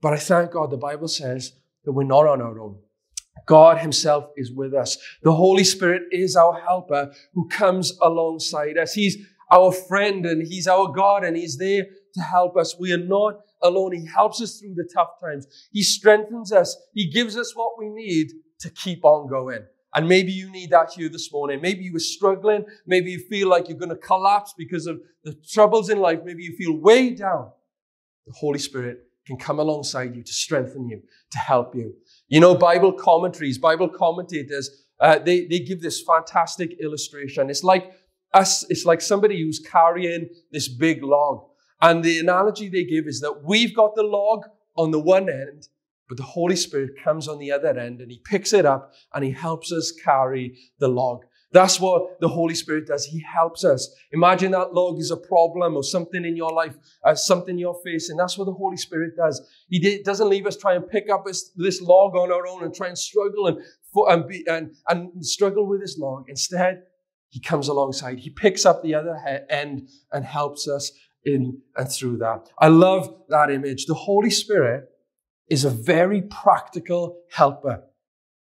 But 0.00 0.14
I 0.14 0.16
thank 0.16 0.52
God 0.52 0.70
the 0.70 0.76
Bible 0.76 1.08
says 1.08 1.52
that 1.84 1.92
we're 1.92 2.04
not 2.04 2.26
on 2.26 2.40
our 2.40 2.58
own. 2.58 2.78
God 3.46 3.78
Himself 3.78 4.30
is 4.36 4.52
with 4.52 4.74
us. 4.74 4.98
The 5.22 5.32
Holy 5.32 5.64
Spirit 5.64 6.02
is 6.10 6.36
our 6.36 6.60
helper 6.60 7.12
who 7.34 7.48
comes 7.48 7.96
alongside 8.00 8.78
us. 8.78 8.92
He's 8.92 9.16
our 9.50 9.72
friend 9.72 10.24
and 10.26 10.46
He's 10.46 10.66
our 10.66 10.92
God 10.92 11.24
and 11.24 11.36
He's 11.36 11.58
there 11.58 11.86
to 12.14 12.20
help 12.20 12.56
us. 12.56 12.76
We 12.78 12.92
are 12.92 12.98
not 12.98 13.40
alone. 13.62 13.92
He 13.92 14.06
helps 14.06 14.40
us 14.40 14.58
through 14.58 14.74
the 14.74 14.88
tough 14.94 15.20
times. 15.20 15.46
He 15.72 15.82
strengthens 15.82 16.52
us. 16.52 16.76
He 16.94 17.10
gives 17.10 17.36
us 17.36 17.54
what 17.56 17.78
we 17.78 17.88
need 17.88 18.32
to 18.60 18.70
keep 18.70 19.04
on 19.04 19.28
going. 19.28 19.64
And 19.94 20.08
maybe 20.08 20.32
you 20.32 20.50
need 20.50 20.70
that 20.70 20.92
here 20.96 21.08
this 21.08 21.30
morning. 21.32 21.60
Maybe 21.60 21.84
you 21.84 21.92
were 21.92 21.98
struggling. 21.98 22.64
Maybe 22.86 23.10
you 23.10 23.18
feel 23.18 23.48
like 23.48 23.68
you're 23.68 23.78
going 23.78 23.90
to 23.90 23.96
collapse 23.96 24.54
because 24.56 24.86
of 24.86 25.00
the 25.22 25.34
troubles 25.52 25.90
in 25.90 25.98
life. 25.98 26.20
Maybe 26.24 26.42
you 26.42 26.56
feel 26.56 26.76
way 26.76 27.10
down. 27.10 27.50
The 28.26 28.32
Holy 28.32 28.58
Spirit 28.58 29.00
can 29.26 29.36
come 29.36 29.58
alongside 29.58 30.16
you 30.16 30.22
to 30.22 30.32
strengthen 30.32 30.88
you, 30.88 31.02
to 31.32 31.38
help 31.38 31.74
you. 31.74 31.94
You 32.32 32.40
know, 32.40 32.54
Bible 32.54 32.94
commentaries, 32.94 33.58
Bible 33.58 33.90
commentators, 33.90 34.86
uh, 34.98 35.18
they, 35.18 35.44
they 35.44 35.58
give 35.58 35.82
this 35.82 36.00
fantastic 36.00 36.80
illustration. 36.80 37.50
It's 37.50 37.62
like 37.62 37.92
us, 38.32 38.64
it's 38.70 38.86
like 38.86 39.02
somebody 39.02 39.42
who's 39.42 39.58
carrying 39.58 40.30
this 40.50 40.66
big 40.66 41.02
log. 41.02 41.44
And 41.82 42.02
the 42.02 42.18
analogy 42.20 42.70
they 42.70 42.84
give 42.84 43.06
is 43.06 43.20
that 43.20 43.44
we've 43.44 43.76
got 43.76 43.96
the 43.96 44.02
log 44.02 44.44
on 44.78 44.92
the 44.92 44.98
one 44.98 45.28
end, 45.28 45.68
but 46.08 46.16
the 46.16 46.22
Holy 46.22 46.56
Spirit 46.56 46.92
comes 47.04 47.28
on 47.28 47.38
the 47.38 47.52
other 47.52 47.78
end 47.78 48.00
and 48.00 48.10
he 48.10 48.22
picks 48.24 48.54
it 48.54 48.64
up 48.64 48.94
and 49.12 49.22
he 49.22 49.32
helps 49.32 49.70
us 49.70 49.92
carry 49.92 50.56
the 50.78 50.88
log. 50.88 51.26
That's 51.52 51.78
what 51.78 52.18
the 52.20 52.28
Holy 52.28 52.54
Spirit 52.54 52.86
does. 52.86 53.04
He 53.04 53.20
helps 53.20 53.62
us. 53.64 53.94
Imagine 54.12 54.52
that 54.52 54.72
log 54.72 54.98
is 54.98 55.10
a 55.10 55.16
problem 55.16 55.76
or 55.76 55.82
something 55.82 56.24
in 56.24 56.36
your 56.36 56.50
life, 56.50 56.74
uh, 57.04 57.14
something 57.14 57.58
you're 57.58 57.80
facing. 57.84 58.16
That's 58.16 58.38
what 58.38 58.46
the 58.46 58.52
Holy 58.52 58.78
Spirit 58.78 59.16
does. 59.16 59.40
He 59.68 60.02
doesn't 60.02 60.28
leave 60.28 60.46
us 60.46 60.56
try 60.56 60.74
and 60.74 60.88
pick 60.88 61.10
up 61.10 61.26
this, 61.26 61.50
this 61.56 61.82
log 61.82 62.16
on 62.16 62.32
our 62.32 62.46
own 62.46 62.64
and 62.64 62.74
try 62.74 62.88
and 62.88 62.98
struggle 62.98 63.48
and, 63.48 63.58
and, 64.08 64.28
be, 64.28 64.44
and, 64.48 64.74
and 64.88 65.24
struggle 65.24 65.66
with 65.66 65.80
this 65.80 65.98
log. 65.98 66.24
Instead, 66.28 66.84
he 67.28 67.40
comes 67.40 67.68
alongside. 67.68 68.18
He 68.18 68.30
picks 68.30 68.64
up 68.64 68.82
the 68.82 68.94
other 68.94 69.18
end 69.48 69.88
and 70.10 70.24
helps 70.24 70.68
us 70.68 70.92
in 71.24 71.60
and 71.76 71.90
through 71.90 72.18
that. 72.18 72.48
I 72.58 72.68
love 72.68 73.14
that 73.28 73.50
image. 73.50 73.86
The 73.86 73.94
Holy 73.94 74.30
Spirit 74.30 74.88
is 75.48 75.64
a 75.64 75.70
very 75.70 76.22
practical 76.22 77.20
helper. 77.30 77.84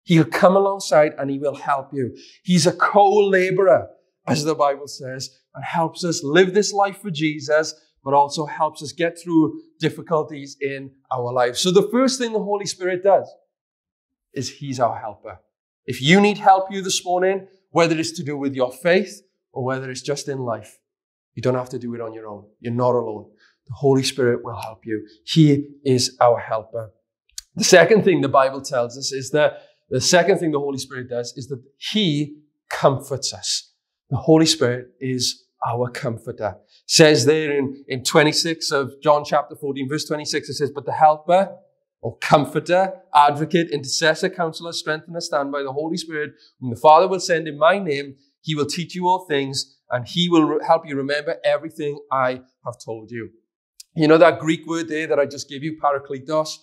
He'll 0.09 0.25
come 0.25 0.55
alongside 0.55 1.13
and 1.19 1.29
he 1.29 1.37
will 1.37 1.53
help 1.53 1.93
you. 1.93 2.17
He's 2.41 2.65
a 2.65 2.71
co-laborer, 2.71 3.89
as 4.25 4.43
the 4.43 4.55
Bible 4.55 4.87
says, 4.87 5.29
and 5.53 5.63
helps 5.63 6.03
us 6.03 6.23
live 6.23 6.55
this 6.55 6.73
life 6.73 6.97
for 6.97 7.11
Jesus, 7.11 7.75
but 8.03 8.15
also 8.15 8.47
helps 8.47 8.81
us 8.81 8.91
get 8.91 9.19
through 9.19 9.61
difficulties 9.79 10.57
in 10.61 10.89
our 11.11 11.31
lives. 11.31 11.59
So 11.61 11.69
the 11.69 11.87
first 11.91 12.17
thing 12.17 12.33
the 12.33 12.39
Holy 12.39 12.65
Spirit 12.65 13.03
does 13.03 13.31
is 14.33 14.49
he's 14.49 14.79
our 14.79 14.97
helper. 14.97 15.41
If 15.85 16.01
you 16.01 16.19
need 16.19 16.39
help 16.39 16.71
you 16.71 16.81
this 16.81 17.05
morning, 17.05 17.47
whether 17.69 17.95
it's 17.95 18.13
to 18.13 18.23
do 18.23 18.35
with 18.35 18.55
your 18.55 18.71
faith 18.71 19.21
or 19.53 19.63
whether 19.63 19.91
it's 19.91 20.01
just 20.01 20.27
in 20.27 20.39
life, 20.39 20.79
you 21.35 21.43
don't 21.43 21.53
have 21.53 21.69
to 21.69 21.77
do 21.77 21.93
it 21.93 22.01
on 22.01 22.13
your 22.13 22.27
own. 22.27 22.47
You're 22.59 22.73
not 22.73 22.95
alone. 22.95 23.29
The 23.67 23.75
Holy 23.75 24.01
Spirit 24.01 24.43
will 24.43 24.59
help 24.59 24.87
you. 24.87 25.07
He 25.23 25.67
is 25.85 26.17
our 26.19 26.39
helper. 26.39 26.93
The 27.55 27.63
second 27.63 28.05
thing 28.05 28.21
the 28.21 28.27
Bible 28.27 28.61
tells 28.61 28.97
us 28.97 29.11
is 29.11 29.29
that 29.31 29.68
the 29.89 30.01
second 30.01 30.37
thing 30.39 30.51
the 30.51 30.59
Holy 30.59 30.77
Spirit 30.77 31.09
does 31.09 31.33
is 31.35 31.47
that 31.47 31.61
He 31.77 32.37
comforts 32.69 33.33
us. 33.33 33.73
The 34.09 34.17
Holy 34.17 34.45
Spirit 34.45 34.89
is 34.99 35.45
our 35.67 35.89
comforter. 35.89 36.55
It 36.57 36.91
says 36.91 37.25
there 37.25 37.57
in, 37.57 37.83
in 37.87 38.03
26 38.03 38.71
of 38.71 38.93
John 39.01 39.23
chapter 39.25 39.55
14, 39.55 39.89
verse 39.89 40.05
26, 40.05 40.49
it 40.49 40.53
says, 40.53 40.71
But 40.71 40.85
the 40.85 40.93
helper 40.93 41.55
or 42.01 42.17
comforter, 42.19 42.93
advocate, 43.13 43.69
intercessor, 43.71 44.29
counselor, 44.29 44.71
strengthener, 44.71 45.19
stand 45.19 45.51
by 45.51 45.63
the 45.63 45.73
Holy 45.73 45.97
Spirit, 45.97 46.31
whom 46.59 46.69
the 46.69 46.79
Father 46.79 47.07
will 47.07 47.19
send 47.19 47.47
in 47.47 47.57
my 47.57 47.77
name, 47.77 48.15
he 48.41 48.55
will 48.55 48.65
teach 48.65 48.95
you 48.95 49.07
all 49.07 49.25
things, 49.27 49.77
and 49.91 50.07
he 50.07 50.29
will 50.29 50.63
help 50.63 50.87
you 50.87 50.95
remember 50.95 51.35
everything 51.43 51.99
I 52.11 52.41
have 52.65 52.75
told 52.83 53.11
you. 53.11 53.29
You 53.95 54.07
know 54.07 54.17
that 54.17 54.39
Greek 54.39 54.65
word 54.65 54.87
there 54.87 55.07
that 55.07 55.19
I 55.19 55.25
just 55.25 55.49
gave 55.49 55.63
you, 55.63 55.77
parakletos? 55.81 56.57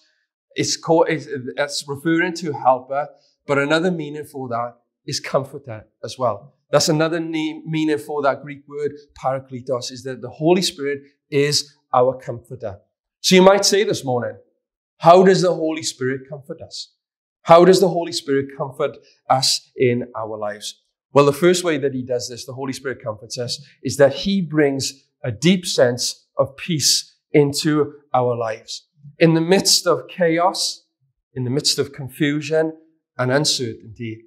It's, 0.56 0.76
called, 0.76 1.06
it's, 1.08 1.26
it's 1.28 1.84
referring 1.86 2.34
to 2.36 2.52
helper, 2.52 3.08
but 3.46 3.58
another 3.58 3.90
meaning 3.90 4.24
for 4.24 4.48
that 4.48 4.78
is 5.06 5.20
comforter 5.20 5.86
as 6.02 6.18
well. 6.18 6.54
That's 6.70 6.88
another 6.88 7.20
name, 7.20 7.62
meaning 7.66 7.98
for 7.98 8.22
that 8.22 8.42
Greek 8.42 8.62
word, 8.66 8.92
parakletos, 9.22 9.92
is 9.92 10.02
that 10.02 10.20
the 10.20 10.30
Holy 10.30 10.62
Spirit 10.62 11.02
is 11.30 11.76
our 11.94 12.16
comforter. 12.16 12.80
So 13.20 13.36
you 13.36 13.42
might 13.42 13.64
say 13.64 13.84
this 13.84 14.04
morning, 14.04 14.36
how 14.98 15.22
does 15.22 15.42
the 15.42 15.54
Holy 15.54 15.82
Spirit 15.82 16.22
comfort 16.28 16.60
us? 16.60 16.92
How 17.42 17.64
does 17.64 17.80
the 17.80 17.88
Holy 17.88 18.12
Spirit 18.12 18.46
comfort 18.56 18.96
us 19.30 19.70
in 19.76 20.08
our 20.16 20.36
lives? 20.36 20.82
Well, 21.12 21.26
the 21.26 21.32
first 21.32 21.62
way 21.62 21.78
that 21.78 21.94
he 21.94 22.02
does 22.02 22.28
this, 22.28 22.44
the 22.44 22.52
Holy 22.54 22.72
Spirit 22.72 23.02
comforts 23.02 23.38
us, 23.38 23.64
is 23.82 23.96
that 23.98 24.12
he 24.12 24.40
brings 24.40 25.04
a 25.22 25.30
deep 25.30 25.64
sense 25.64 26.26
of 26.36 26.56
peace 26.56 27.14
into 27.32 27.94
our 28.12 28.34
lives. 28.34 28.88
In 29.18 29.34
the 29.34 29.40
midst 29.40 29.86
of 29.86 30.08
chaos, 30.08 30.84
in 31.34 31.44
the 31.44 31.50
midst 31.50 31.78
of 31.78 31.92
confusion 31.92 32.72
and 33.18 33.32
uncertainty, 33.32 34.24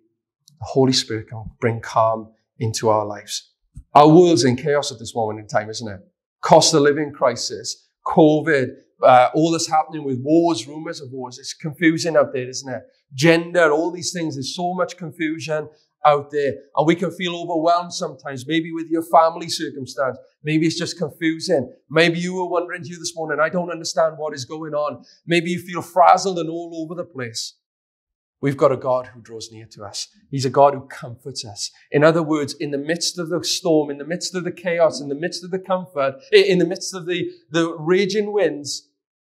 the 0.60 0.66
Holy 0.66 0.94
Spirit 0.94 1.30
can 1.30 1.46
bring 1.60 1.80
calm 1.82 2.32
into 2.60 2.90
our 2.90 3.06
lives. 3.06 3.52
Our 3.94 4.08
world's 4.08 4.44
in 4.44 4.56
chaos 4.56 4.92
at 4.92 5.00
this 5.00 5.16
moment 5.16 5.40
in 5.40 5.48
time, 5.48 5.70
isn't 5.70 5.88
it? 5.88 6.00
Cost 6.42 6.74
of 6.74 6.82
living 6.82 7.12
crisis, 7.12 7.88
COVID, 8.06 8.70
uh, 9.04 9.30
all 9.34 9.52
that's 9.52 9.68
happening 9.68 10.04
with 10.04 10.20
wars, 10.22 10.68
rumors 10.68 11.02
of 11.02 11.12
wars. 11.12 11.40
It's 11.40 11.54
confusing 11.54 12.16
out 12.16 12.34
there, 12.34 12.48
isn't 12.48 12.72
it? 12.72 12.84
Gender, 13.14 13.72
all 13.72 13.92
these 13.92 14.12
things. 14.12 14.36
There's 14.36 14.56
so 14.56 14.74
much 14.74 14.98
confusion 14.98 15.70
out 16.06 16.32
there. 16.32 16.54
And 16.76 16.88
we 16.88 16.96
can 16.96 17.12
feel 17.12 17.36
overwhelmed 17.36 17.94
sometimes, 17.94 18.48
maybe 18.48 18.72
with 18.72 18.88
your 18.90 19.04
family 19.04 19.50
circumstance. 19.50 20.18
Maybe 20.44 20.66
it's 20.66 20.78
just 20.78 20.98
confusing. 20.98 21.72
Maybe 21.90 22.20
you 22.20 22.36
were 22.36 22.48
wondering 22.48 22.84
you 22.86 22.98
this 22.98 23.16
morning, 23.16 23.40
I 23.40 23.50
don't 23.50 23.72
understand 23.72 24.16
what 24.18 24.34
is 24.34 24.46
going 24.46 24.74
on. 24.74 25.04
Maybe 25.26 25.52
you 25.52 25.60
feel 25.60 25.82
frazzled 25.82 26.40
and 26.40 26.50
all 26.50 26.84
over 26.84 26.96
the 26.96 27.06
place. 27.06 27.56
We've 28.42 28.56
got 28.56 28.72
a 28.72 28.78
God 28.78 29.08
who 29.08 29.20
draws 29.20 29.52
near 29.52 29.66
to 29.72 29.84
us. 29.84 30.08
He's 30.32 30.46
a 30.46 30.50
God 30.50 30.74
who 30.74 30.88
comforts 30.88 31.44
us. 31.44 31.72
In 31.92 32.06
other 32.06 32.24
words, 32.24 32.54
in 32.54 32.72
the 32.72 32.78
midst 32.78 33.20
of 33.20 33.28
the 33.28 33.44
storm, 33.44 33.90
in 33.90 33.98
the 33.98 34.06
midst 34.06 34.34
of 34.34 34.46
the 34.46 34.52
chaos, 34.52 35.02
in 35.02 35.10
the 35.10 35.16
midst 35.16 35.44
of 35.44 35.52
the 35.52 35.60
comfort, 35.60 36.16
in 36.32 36.58
the 36.58 36.66
midst 36.66 36.96
of 36.96 37.06
the, 37.06 37.30
the 37.52 37.76
raging 37.78 38.32
winds, 38.32 38.88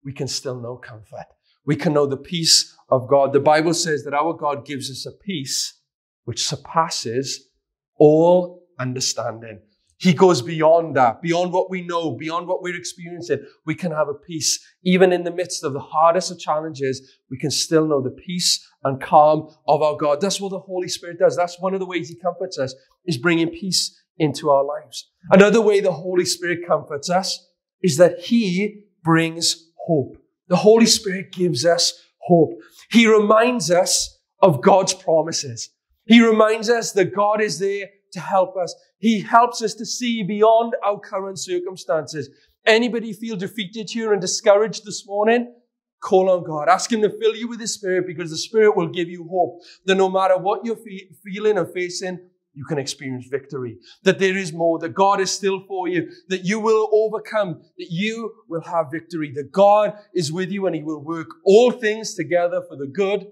we 0.06 0.14
can 0.14 0.28
still 0.28 0.60
know 0.60 0.78
comfort. 0.78 1.26
We 1.66 1.76
can 1.76 1.94
know 1.94 2.06
the 2.06 2.18
peace 2.18 2.74
of 2.90 3.10
God. 3.10 3.34
The 3.34 3.40
Bible 3.42 3.74
says 3.74 4.04
that 4.06 4.14
our 4.14 4.34
God 4.34 4.66
gives 4.66 4.90
us 4.90 5.06
a 5.06 5.12
peace 5.12 5.82
which 6.26 6.46
surpasses 6.46 7.50
all 7.98 8.64
understanding. 8.80 9.60
He 9.98 10.14
goes 10.14 10.42
beyond 10.42 10.98
that, 10.98 11.22
beyond 11.22 11.54
what 11.54 11.70
we 11.70 11.82
know, 11.82 12.12
beyond 12.12 12.48
what 12.48 12.62
we're 12.62 12.76
experiencing. 12.76 13.40
We 13.66 13.74
can 13.74 13.92
have 13.92 14.10
a 14.10 14.14
peace. 14.14 14.60
Even 14.84 15.14
in 15.14 15.24
the 15.24 15.32
midst 15.32 15.64
of 15.64 15.72
the 15.72 15.80
hardest 15.80 16.30
of 16.30 16.40
challenges, 16.40 17.20
we 17.32 17.38
can 17.38 17.52
still 17.52 17.88
know 17.88 18.02
the 18.02 18.10
peace 18.10 18.68
and 18.84 19.02
calm 19.02 19.48
of 19.66 19.82
our 19.82 19.96
God. 19.96 20.20
That's 20.20 20.42
what 20.42 20.50
the 20.50 20.60
Holy 20.60 20.90
Spirit 20.90 21.20
does. 21.20 21.38
That's 21.38 21.58
one 21.60 21.74
of 21.74 21.80
the 21.80 21.86
ways 21.86 22.10
He 22.10 22.16
comforts 22.16 22.60
us, 22.60 22.76
is 23.06 23.18
bringing 23.18 23.50
peace 23.50 23.98
into 24.18 24.50
our 24.50 24.66
lives. 24.66 25.10
Another 25.32 25.62
way 25.62 25.80
the 25.80 25.92
Holy 25.92 26.26
Spirit 26.26 26.68
comforts 26.68 27.10
us 27.10 27.48
is 27.82 27.96
that 27.98 28.20
He 28.20 28.84
brings 29.04 29.70
hope. 29.88 30.18
The 30.50 30.58
Holy 30.58 30.86
Spirit 30.86 31.32
gives 31.32 31.66
us 31.66 31.94
hope. 32.20 32.60
He 32.92 33.08
reminds 33.08 33.72
us 33.72 34.20
of 34.42 34.62
God's 34.62 34.94
promises. 34.94 35.70
He 36.06 36.22
reminds 36.22 36.70
us 36.70 36.92
that 36.94 37.16
God 37.16 37.42
is 37.42 37.60
there 37.60 37.90
to 38.12 38.20
help 38.20 38.58
us. 38.58 38.76
He 39.00 39.22
helps 39.22 39.62
us 39.62 39.74
to 39.76 39.86
see 39.86 40.24
beyond 40.24 40.76
our 40.86 41.00
current 41.00 41.40
circumstances. 41.40 42.30
Anybody 42.66 43.14
feel 43.14 43.36
defeated 43.36 43.90
here 43.90 44.14
and 44.14 44.22
discouraged 44.22 44.86
this 44.86 45.06
morning? 45.06 45.54
Call 46.02 46.30
on 46.30 46.44
God. 46.44 46.68
Ask 46.68 46.92
Him 46.92 47.02
to 47.02 47.10
fill 47.10 47.36
you 47.36 47.48
with 47.48 47.60
His 47.60 47.74
Spirit 47.74 48.06
because 48.06 48.30
the 48.30 48.38
Spirit 48.38 48.76
will 48.76 48.88
give 48.88 49.10
you 49.10 49.28
hope 49.30 49.62
that 49.86 49.96
no 49.96 50.10
matter 50.10 50.38
what 50.38 50.66
you're 50.66 50.76
fe- 50.76 51.10
feeling 51.24 51.58
and 51.58 51.74
facing, 51.74 52.20
you 52.54 52.66
can 52.66 52.78
experience 52.78 53.28
victory. 53.32 53.78
That 54.04 54.20
there 54.20 54.38
is 54.38 54.54
more, 54.54 54.78
that 54.80 54.90
God 54.90 55.22
is 55.22 55.32
still 55.32 55.64
for 55.68 55.88
you, 55.88 56.12
that 56.28 56.46
you 56.46 56.60
will 56.60 56.90
overcome, 56.92 57.62
that 57.78 57.88
you 57.90 58.34
will 58.50 58.62
have 58.62 58.92
victory, 58.92 59.32
that 59.36 59.52
God 59.52 59.98
is 60.14 60.32
with 60.32 60.52
you 60.52 60.68
and 60.68 60.76
He 60.76 60.84
will 60.84 61.04
work 61.04 61.28
all 61.46 61.72
things 61.72 62.16
together 62.16 62.62
for 62.68 62.76
the 62.76 62.88
good 62.88 63.28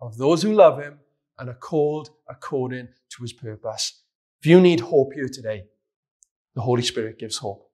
of 0.00 0.16
those 0.16 0.42
who 0.42 0.52
love 0.52 0.80
Him 0.80 0.98
and 1.38 1.48
are 1.48 1.54
called 1.54 2.10
according 2.28 2.88
to 3.10 3.22
his 3.22 3.32
purpose. 3.32 4.02
If 4.40 4.46
you 4.46 4.60
need 4.60 4.80
hope 4.80 5.12
here 5.14 5.28
today, 5.32 5.64
the 6.54 6.62
Holy 6.62 6.82
Spirit 6.82 7.18
gives 7.18 7.38
hope. 7.38 7.70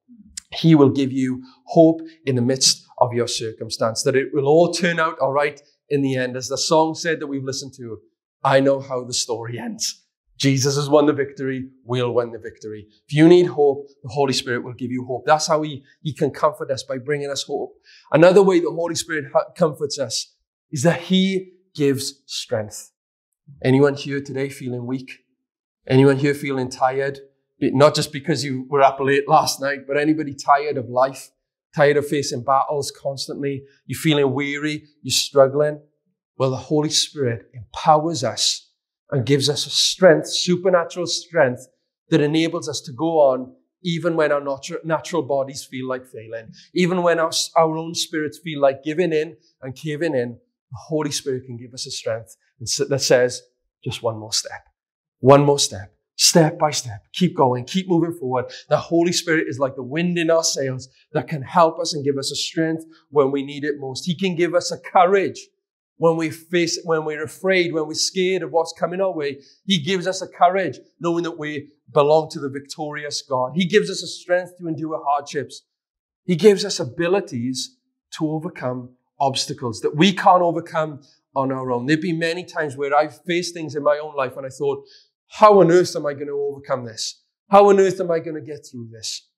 He 0.52 0.75
will 0.75 0.88
give 0.88 1.12
you 1.12 1.43
hope 1.67 2.00
in 2.26 2.37
the 2.37 2.43
midst 2.43 2.87
of 2.99 3.12
your 3.12 3.29
circumstance, 3.29 4.02
that 4.02 4.17
it 4.17 4.29
will 4.33 4.47
all 4.47 4.73
turn 4.73 4.99
out 4.99 5.19
all 5.21 5.33
right 5.33 5.61
in 5.88 6.02
the 6.02 6.17
end. 6.17 6.37
As 6.37 6.49
the 6.49 6.59
song 6.59 6.95
said 6.95 7.21
that 7.21 7.26
we've 7.26 7.45
listened 7.45 7.73
to, 7.76 7.99
I 8.43 8.61
know 8.61 8.81
how 8.81 9.05
the 9.05 9.12
story 9.12 9.59
ends. 9.59 10.05
Jesus 10.38 10.76
has 10.76 10.88
won 10.88 11.05
the 11.05 11.12
victory. 11.12 11.69
We'll 11.85 12.12
win 12.12 12.33
the 12.33 12.38
victory. 12.38 12.87
If 13.07 13.14
you 13.14 13.29
need 13.29 13.47
hope, 13.47 13.88
the 14.02 14.09
Holy 14.09 14.33
Spirit 14.33 14.64
will 14.64 14.73
give 14.73 14.90
you 14.90 15.05
hope. 15.05 15.25
That's 15.26 15.47
how 15.47 15.61
he, 15.61 15.85
he 16.00 16.14
can 16.14 16.31
comfort 16.31 16.71
us 16.71 16.83
by 16.83 16.97
bringing 16.97 17.31
us 17.31 17.43
hope. 17.43 17.75
Another 18.11 18.43
way 18.43 18.59
the 18.59 18.71
Holy 18.71 18.95
Spirit 18.95 19.26
comforts 19.55 19.99
us 19.99 20.35
is 20.71 20.83
that 20.83 21.02
he 21.02 21.52
gives 21.75 22.23
strength. 22.25 22.90
Anyone 23.62 23.95
here 23.95 24.21
today 24.21 24.49
feeling 24.49 24.87
weak? 24.87 25.19
Anyone 25.87 26.16
here 26.16 26.35
feeling 26.35 26.71
tired? 26.71 27.19
Not 27.61 27.95
just 27.95 28.12
because 28.12 28.45
you 28.45 28.66
were 28.71 28.83
up 28.83 29.00
late 29.00 29.28
last 29.28 29.61
night, 29.61 29.80
but 29.87 29.99
anybody 29.99 30.35
tired 30.35 30.78
of 30.78 30.88
life, 30.88 31.30
tired 31.75 31.97
of 31.97 32.07
facing 32.07 32.42
battles 32.42 32.90
constantly? 32.90 33.64
You're 33.87 33.99
feeling 33.99 34.33
weary? 34.33 34.85
You're 35.02 35.12
struggling? 35.12 35.80
Well, 36.38 36.50
the 36.50 36.57
Holy 36.57 36.90
Spirit 36.90 37.50
empowers 37.52 38.25
us 38.25 38.71
and 39.11 39.26
gives 39.26 39.50
us 39.50 39.66
a 39.66 39.71
strength, 39.71 40.28
supernatural 40.28 41.07
strength 41.07 41.66
that 42.09 42.21
enables 42.21 42.69
us 42.69 42.80
to 42.83 42.92
go 42.92 43.21
on 43.21 43.54
even 43.83 44.16
when 44.16 44.30
our 44.33 44.42
natural 44.85 45.23
bodies 45.23 45.64
feel 45.64 45.88
like 45.88 46.07
failing, 46.07 46.52
even 46.75 47.02
when 47.02 47.19
our, 47.19 47.30
our 47.57 47.76
own 47.76 47.95
spirits 47.95 48.38
feel 48.38 48.61
like 48.61 48.83
giving 48.83 49.12
in 49.12 49.37
and 49.62 49.75
caving 49.75 50.14
in, 50.14 50.38
the 50.71 50.78
Holy 50.88 51.11
Spirit 51.11 51.47
can 51.47 51.57
give 51.57 51.73
us 51.73 51.87
a 51.87 51.90
strength 51.90 52.37
that 52.61 53.00
says, 53.00 53.43
just 53.83 54.02
one 54.02 54.19
more 54.19 54.33
step, 54.33 54.69
one 55.19 55.45
more 55.45 55.59
step, 55.59 55.95
step 56.17 56.59
by 56.59 56.71
step. 56.71 57.02
Keep 57.14 57.37
going, 57.37 57.64
keep 57.64 57.88
moving 57.88 58.12
forward. 58.12 58.47
The 58.69 58.76
Holy 58.76 59.12
Spirit 59.12 59.47
is 59.49 59.59
like 59.59 59.75
the 59.75 59.83
wind 59.83 60.19
in 60.19 60.31
our 60.31 60.45
sails 60.45 60.88
that 61.12 61.29
can 61.29 61.43
help 61.43 61.79
us 61.79 61.95
and 61.95 62.05
give 62.05 62.19
us 62.19 62.31
a 62.31 62.37
strength 62.37 62.85
when 63.11 63.31
we 63.31 63.43
need 63.43 63.64
it 63.64 63.76
most. 63.79 64.05
He 64.05 64.14
can 64.14 64.37
give 64.37 64.55
us 64.55 64.71
a 64.71 64.79
courage 64.79 65.40
when 65.97 66.17
we 66.17 66.31
face, 66.31 66.79
when 66.85 67.05
we're 67.05 67.25
afraid, 67.25 67.73
when 67.73 67.87
we're 67.87 67.95
scared 67.95 68.43
of 68.43 68.52
what's 68.52 68.73
coming 68.73 69.00
our 69.00 69.12
way. 69.12 69.40
He 69.67 69.79
gives 69.79 70.07
us 70.07 70.23
a 70.23 70.29
courage 70.29 70.79
knowing 70.99 71.25
that 71.25 71.38
we 71.38 71.73
belong 71.93 72.31
to 72.31 72.40
the 72.40 72.49
victorious 72.49 73.23
God. 73.23 73.52
He 73.55 73.67
gives 73.67 73.90
us 73.90 74.02
a 74.02 74.07
strength 74.07 74.52
to 74.59 74.69
endure 74.69 75.02
hardships. 75.05 75.62
He 76.25 76.37
gives 76.37 76.64
us 76.64 76.81
abilities 76.81 77.76
to 78.19 78.31
overcome 78.31 78.90
obstacles 79.19 79.81
that 79.81 79.95
we 79.95 80.12
can't 80.14 80.43
overcome 80.43 81.02
on 81.34 81.52
our 81.52 81.70
own. 81.72 81.87
There've 81.87 82.00
been 82.00 82.18
many 82.18 82.44
times 82.44 82.76
where 82.76 82.94
I've 82.94 83.20
faced 83.25 83.54
things 83.54 83.75
in 83.75 83.82
my 83.82 84.00
own 84.02 84.16
life 84.16 84.37
and 84.37 84.46
I 84.46 84.50
thought, 84.50 84.84
how 85.28 85.60
on 85.60 85.70
earth 85.70 85.94
am 85.94 86.06
I 86.06 86.14
going 86.14 86.26
to 86.26 86.32
overcome 86.32 86.84
this? 86.84 87.22
How 87.50 87.68
on 87.68 87.78
earth 87.78 88.00
am 88.00 88.10
I 88.10 88.18
going 88.18 88.34
to 88.34 88.40
get 88.40 88.66
through 88.70 88.88
this? 88.92 89.28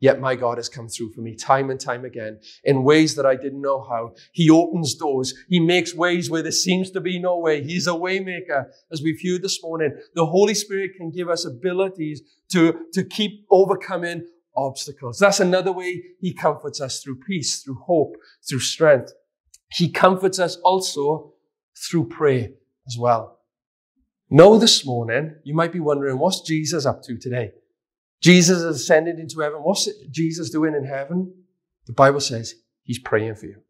Yet 0.00 0.20
my 0.20 0.36
God 0.36 0.58
has 0.58 0.68
come 0.68 0.88
through 0.88 1.12
for 1.12 1.22
me 1.22 1.34
time 1.34 1.70
and 1.70 1.80
time 1.80 2.04
again 2.04 2.38
in 2.62 2.84
ways 2.84 3.16
that 3.16 3.26
I 3.26 3.34
didn't 3.34 3.60
know 3.60 3.80
how. 3.82 4.14
He 4.32 4.48
opens 4.48 4.94
doors. 4.94 5.34
He 5.48 5.58
makes 5.58 5.94
ways 5.94 6.30
where 6.30 6.42
there 6.42 6.52
seems 6.52 6.90
to 6.92 7.00
be 7.00 7.18
no 7.18 7.38
way. 7.38 7.64
He's 7.64 7.88
a 7.88 7.92
waymaker. 7.92 8.66
As 8.92 9.02
we've 9.02 9.20
heard 9.24 9.42
this 9.42 9.60
morning, 9.62 9.96
the 10.14 10.26
Holy 10.26 10.54
Spirit 10.54 10.92
can 10.96 11.10
give 11.10 11.28
us 11.28 11.44
abilities 11.44 12.22
to, 12.52 12.78
to 12.92 13.02
keep 13.02 13.44
overcoming 13.50 14.24
obstacles. 14.56 15.18
That's 15.18 15.40
another 15.40 15.72
way 15.72 16.02
He 16.20 16.32
comforts 16.32 16.80
us 16.80 17.02
through 17.02 17.18
peace, 17.26 17.62
through 17.62 17.80
hope, 17.86 18.14
through 18.48 18.60
strength. 18.60 19.12
He 19.70 19.90
comforts 19.90 20.38
us 20.38 20.56
also 20.56 21.34
through 21.86 22.08
prayer 22.08 22.48
as 22.86 22.96
well. 22.98 23.38
Know 24.30 24.58
this 24.58 24.84
morning, 24.84 25.36
you 25.44 25.54
might 25.54 25.72
be 25.72 25.80
wondering, 25.80 26.18
what's 26.18 26.42
Jesus 26.42 26.84
up 26.84 27.02
to 27.04 27.16
today? 27.16 27.52
Jesus 28.20 28.62
has 28.62 28.76
ascended 28.76 29.18
into 29.18 29.40
heaven. 29.40 29.60
What's 29.60 29.88
Jesus 30.10 30.50
doing 30.50 30.74
in 30.74 30.84
heaven? 30.84 31.32
The 31.86 31.92
Bible 31.92 32.20
says 32.20 32.54
he's 32.82 32.98
praying 32.98 33.36
for 33.36 33.46
you. 33.46 33.62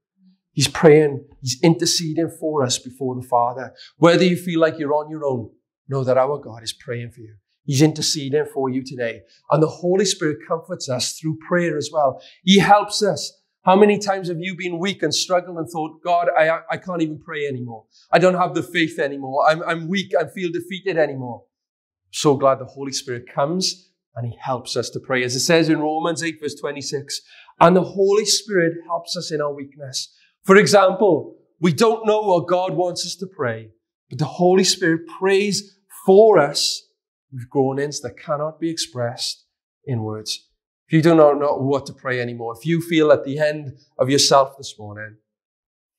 He's 0.53 0.69
praying, 0.69 1.25
he's 1.41 1.61
interceding 1.62 2.31
for 2.41 2.65
us 2.65 2.79
before 2.79 3.15
the 3.15 3.27
Father. 3.27 3.73
Whether 3.99 4.25
you 4.25 4.37
feel 4.37 4.59
like 4.59 4.79
you're 4.79 4.95
on 4.95 5.11
your 5.11 5.25
own, 5.25 5.50
know 5.88 6.03
that 6.03 6.19
our 6.19 6.38
God 6.38 6.65
is 6.65 6.73
praying 6.73 7.12
for 7.12 7.21
you. 7.21 7.37
He's 7.65 7.83
interceding 7.83 8.47
for 8.53 8.69
you 8.69 8.83
today. 8.83 9.21
And 9.50 9.62
the 9.62 9.69
Holy 9.69 10.07
Spirit 10.07 10.38
comforts 10.49 10.88
us 10.88 11.12
through 11.12 11.38
prayer 11.47 11.77
as 11.77 11.91
well. 11.93 12.21
He 12.43 12.59
helps 12.59 13.03
us 13.03 13.38
how 13.65 13.77
many 13.77 13.99
times 13.99 14.29
have 14.29 14.38
you 14.41 14.57
been 14.57 14.79
weak 14.79 15.03
and 15.03 15.15
struggled 15.15 15.59
and 15.59 15.69
thought, 15.69 16.03
God, 16.03 16.29
I, 16.37 16.61
I 16.71 16.77
can't 16.77 17.03
even 17.03 17.19
pray 17.19 17.47
anymore. 17.47 17.85
I 18.11 18.19
don't 18.19 18.35
have 18.35 18.55
the 18.55 18.62
faith 18.62 18.99
anymore. 18.99 19.45
I'm, 19.49 19.62
I'm 19.62 19.88
weak. 19.88 20.12
I 20.19 20.27
feel 20.27 20.50
defeated 20.50 20.97
anymore. 20.97 21.45
So 22.11 22.37
glad 22.37 22.59
the 22.59 22.65
Holy 22.65 22.93
Spirit 22.93 23.25
comes 23.33 23.91
and 24.15 24.27
he 24.27 24.38
helps 24.41 24.77
us 24.77 24.91
to 24.91 25.00
pray. 25.00 25.23
As 25.23 25.37
it 25.37 25.41
says 25.41 25.69
in 25.69 25.81
Romans 25.81 26.23
8 26.23 26.41
verse 26.41 26.55
26, 26.55 27.21
and 27.61 27.77
the 27.77 27.83
Holy 27.83 28.25
Spirit 28.25 28.75
helps 28.87 29.17
us 29.17 29.31
in 29.31 29.41
our 29.41 29.53
weakness. 29.53 30.15
For 30.45 30.57
example, 30.57 31.37
we 31.61 31.73
don't 31.73 32.07
know 32.07 32.23
what 32.23 32.49
God 32.49 32.75
wants 32.75 33.05
us 33.05 33.17
to 33.17 33.27
pray, 33.27 33.71
but 34.09 34.19
the 34.19 34.25
Holy 34.25 34.65
Spirit 34.65 35.03
prays 35.19 35.77
for 36.07 36.38
us 36.38 36.88
with 37.33 37.50
groanings 37.50 38.00
that 38.00 38.17
cannot 38.17 38.61
be 38.61 38.71
expressed 38.71 39.45
in 39.85 40.03
words. 40.03 40.48
If 40.88 40.95
you 40.95 41.02
do 41.02 41.14
not 41.14 41.38
know 41.38 41.54
what 41.57 41.85
to 41.87 41.92
pray 41.92 42.18
anymore, 42.18 42.54
if 42.57 42.64
you 42.64 42.80
feel 42.80 43.12
at 43.12 43.25
the 43.25 43.38
end 43.38 43.76
of 43.99 44.09
yourself 44.09 44.57
this 44.57 44.78
morning, 44.78 45.16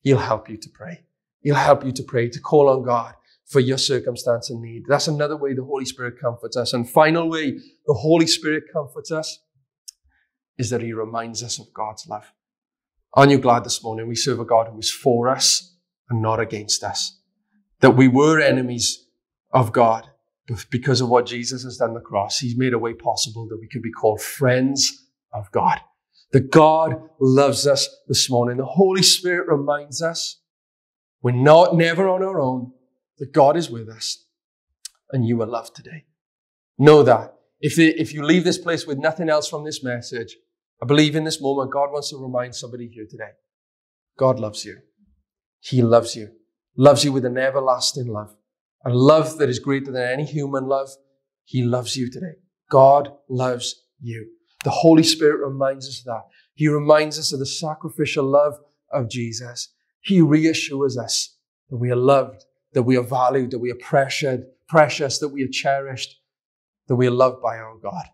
He'll 0.02 0.18
help 0.18 0.50
you 0.50 0.56
to 0.56 0.68
pray. 0.68 1.04
He'll 1.42 1.54
help 1.54 1.84
you 1.84 1.92
to 1.92 2.02
pray, 2.02 2.28
to 2.28 2.40
call 2.40 2.68
on 2.68 2.82
God 2.82 3.14
for 3.46 3.60
your 3.60 3.78
circumstance 3.78 4.50
and 4.50 4.60
need. 4.60 4.84
That's 4.88 5.06
another 5.06 5.36
way 5.36 5.54
the 5.54 5.64
Holy 5.64 5.84
Spirit 5.84 6.20
comforts 6.20 6.56
us. 6.56 6.72
And 6.72 6.88
final 6.88 7.28
way 7.28 7.52
the 7.86 7.94
Holy 7.94 8.26
Spirit 8.26 8.64
comforts 8.72 9.12
us 9.12 9.38
is 10.58 10.70
that 10.70 10.82
he 10.82 10.92
reminds 10.92 11.42
us 11.42 11.58
of 11.58 11.72
God's 11.72 12.06
love. 12.08 12.32
Aren't 13.14 13.32
you 13.32 13.38
glad 13.38 13.64
this 13.64 13.82
morning 13.82 14.08
we 14.08 14.16
serve 14.16 14.40
a 14.40 14.44
God 14.44 14.68
who 14.68 14.78
is 14.78 14.90
for 14.90 15.28
us 15.28 15.76
and 16.08 16.20
not 16.20 16.40
against 16.40 16.82
us? 16.82 17.18
That 17.80 17.92
we 17.92 18.08
were 18.08 18.40
enemies 18.40 19.06
of 19.52 19.72
God, 19.72 20.09
because 20.70 21.00
of 21.00 21.08
what 21.08 21.26
Jesus 21.26 21.62
has 21.64 21.76
done 21.76 21.90
on 21.90 21.94
the 21.94 22.00
cross, 22.00 22.38
he's 22.38 22.56
made 22.56 22.72
a 22.72 22.78
way 22.78 22.94
possible 22.94 23.46
that 23.48 23.58
we 23.60 23.68
can 23.68 23.82
be 23.82 23.90
called 23.90 24.20
friends 24.20 25.06
of 25.32 25.50
God. 25.52 25.78
That 26.32 26.50
God 26.50 27.00
loves 27.20 27.66
us 27.66 27.88
this 28.08 28.30
morning. 28.30 28.56
The 28.56 28.64
Holy 28.64 29.02
Spirit 29.02 29.48
reminds 29.48 30.02
us 30.02 30.40
we're 31.22 31.32
not 31.32 31.76
never 31.76 32.08
on 32.08 32.22
our 32.22 32.40
own, 32.40 32.72
that 33.18 33.32
God 33.32 33.56
is 33.56 33.70
with 33.70 33.88
us 33.88 34.24
and 35.12 35.26
you 35.26 35.40
are 35.42 35.46
loved 35.46 35.74
today. 35.74 36.04
Know 36.78 37.02
that. 37.02 37.34
If, 37.60 37.78
if 37.78 38.14
you 38.14 38.22
leave 38.22 38.44
this 38.44 38.58
place 38.58 38.86
with 38.86 38.98
nothing 38.98 39.28
else 39.28 39.48
from 39.48 39.64
this 39.64 39.84
message, 39.84 40.34
I 40.82 40.86
believe 40.86 41.14
in 41.14 41.24
this 41.24 41.40
moment, 41.40 41.70
God 41.70 41.92
wants 41.92 42.10
to 42.10 42.16
remind 42.16 42.54
somebody 42.54 42.88
here 42.88 43.06
today. 43.08 43.32
God 44.18 44.40
loves 44.40 44.64
you. 44.64 44.78
He 45.60 45.82
loves 45.82 46.16
you. 46.16 46.30
Loves 46.76 47.04
you 47.04 47.12
with 47.12 47.26
an 47.26 47.36
everlasting 47.36 48.06
love. 48.06 48.34
A 48.84 48.90
love 48.90 49.38
that 49.38 49.48
is 49.48 49.58
greater 49.58 49.92
than 49.92 50.10
any 50.10 50.24
human 50.24 50.66
love. 50.66 50.88
He 51.44 51.62
loves 51.62 51.96
you 51.96 52.10
today. 52.10 52.34
God 52.70 53.12
loves 53.28 53.82
you. 54.00 54.30
The 54.64 54.70
Holy 54.70 55.02
Spirit 55.02 55.44
reminds 55.44 55.88
us 55.88 56.00
of 56.00 56.04
that. 56.06 56.22
He 56.54 56.68
reminds 56.68 57.18
us 57.18 57.32
of 57.32 57.38
the 57.38 57.46
sacrificial 57.46 58.24
love 58.24 58.54
of 58.92 59.10
Jesus. 59.10 59.72
He 60.00 60.20
reassures 60.20 60.96
us 60.96 61.36
that 61.68 61.76
we 61.76 61.90
are 61.90 61.96
loved, 61.96 62.44
that 62.72 62.82
we 62.82 62.96
are 62.96 63.02
valued, 63.02 63.50
that 63.50 63.58
we 63.58 63.70
are 63.70 63.78
precious, 63.80 64.44
precious, 64.68 65.18
that 65.18 65.28
we 65.28 65.42
are 65.44 65.48
cherished, 65.48 66.20
that 66.88 66.96
we 66.96 67.06
are 67.06 67.12
loved 67.12 67.42
by 67.42 67.56
our 67.56 67.76
God, 67.82 68.04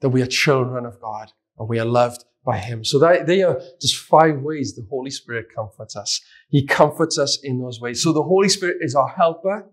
that 0.00 0.10
we 0.10 0.22
are 0.22 0.26
children 0.26 0.84
of 0.84 1.00
God, 1.00 1.32
and 1.58 1.68
we 1.68 1.78
are 1.78 1.86
loved 1.86 2.24
by 2.44 2.58
Him. 2.58 2.84
So 2.84 2.98
that, 3.00 3.26
they 3.26 3.42
are 3.42 3.60
just 3.80 3.96
five 3.96 4.40
ways 4.40 4.74
the 4.74 4.86
Holy 4.88 5.10
Spirit 5.10 5.46
comforts 5.54 5.96
us. 5.96 6.20
He 6.48 6.66
comforts 6.66 7.18
us 7.18 7.38
in 7.42 7.60
those 7.60 7.80
ways. 7.80 8.02
So 8.02 8.12
the 8.12 8.22
Holy 8.22 8.48
Spirit 8.48 8.78
is 8.80 8.94
our 8.94 9.08
helper. 9.08 9.70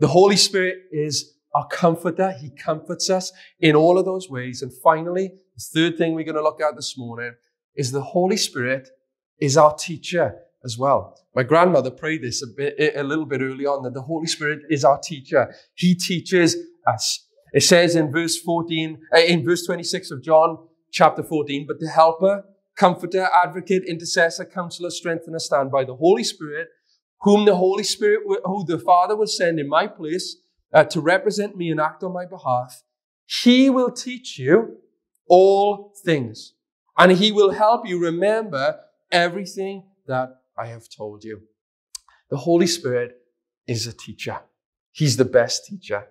The 0.00 0.08
Holy 0.08 0.36
Spirit 0.36 0.84
is 0.92 1.34
our 1.54 1.66
comforter. 1.66 2.32
He 2.32 2.50
comforts 2.50 3.10
us 3.10 3.32
in 3.58 3.74
all 3.74 3.98
of 3.98 4.04
those 4.04 4.30
ways. 4.30 4.62
And 4.62 4.72
finally, 4.72 5.32
the 5.56 5.64
third 5.74 5.98
thing 5.98 6.14
we're 6.14 6.24
going 6.24 6.36
to 6.36 6.42
look 6.42 6.60
at 6.60 6.76
this 6.76 6.96
morning 6.96 7.34
is 7.74 7.90
the 7.90 8.02
Holy 8.02 8.36
Spirit 8.36 8.88
is 9.40 9.56
our 9.56 9.74
teacher 9.74 10.36
as 10.64 10.78
well. 10.78 11.16
My 11.34 11.42
grandmother 11.42 11.90
prayed 11.90 12.22
this 12.22 12.42
a 12.42 12.46
bit, 12.46 12.96
a 12.96 13.02
little 13.02 13.26
bit 13.26 13.40
early 13.40 13.66
on 13.66 13.82
that 13.84 13.94
the 13.94 14.02
Holy 14.02 14.26
Spirit 14.26 14.60
is 14.70 14.84
our 14.84 14.98
teacher. 14.98 15.52
He 15.74 15.94
teaches 15.94 16.56
us. 16.86 17.26
It 17.52 17.62
says 17.62 17.96
in 17.96 18.12
verse 18.12 18.38
14, 18.40 19.00
uh, 19.14 19.20
in 19.20 19.44
verse 19.44 19.64
26 19.66 20.10
of 20.10 20.22
John 20.22 20.58
chapter 20.92 21.22
14, 21.22 21.66
but 21.66 21.80
the 21.80 21.88
helper, 21.88 22.44
comforter, 22.76 23.28
advocate, 23.34 23.84
intercessor, 23.84 24.44
counselor, 24.44 24.90
strengthener 24.90 25.38
stand 25.38 25.70
by 25.70 25.84
the 25.84 25.96
Holy 25.96 26.24
Spirit, 26.24 26.68
whom 27.22 27.44
the 27.44 27.56
Holy 27.56 27.84
Spirit, 27.84 28.20
who 28.44 28.64
the 28.64 28.78
Father 28.78 29.16
will 29.16 29.26
send 29.26 29.58
in 29.58 29.68
my 29.68 29.86
place 29.86 30.36
uh, 30.72 30.84
to 30.84 31.00
represent 31.00 31.56
me 31.56 31.70
and 31.70 31.80
act 31.80 32.02
on 32.02 32.12
my 32.12 32.26
behalf. 32.26 32.82
He 33.26 33.70
will 33.70 33.90
teach 33.90 34.38
you 34.38 34.78
all 35.28 35.92
things 36.04 36.54
and 36.96 37.12
he 37.12 37.32
will 37.32 37.50
help 37.50 37.86
you 37.86 37.98
remember 38.00 38.80
everything 39.10 39.84
that 40.06 40.40
I 40.56 40.66
have 40.66 40.88
told 40.88 41.24
you. 41.24 41.42
The 42.30 42.36
Holy 42.36 42.66
Spirit 42.66 43.16
is 43.66 43.86
a 43.86 43.92
teacher. 43.92 44.40
He's 44.92 45.16
the 45.16 45.24
best 45.24 45.66
teacher. 45.66 46.06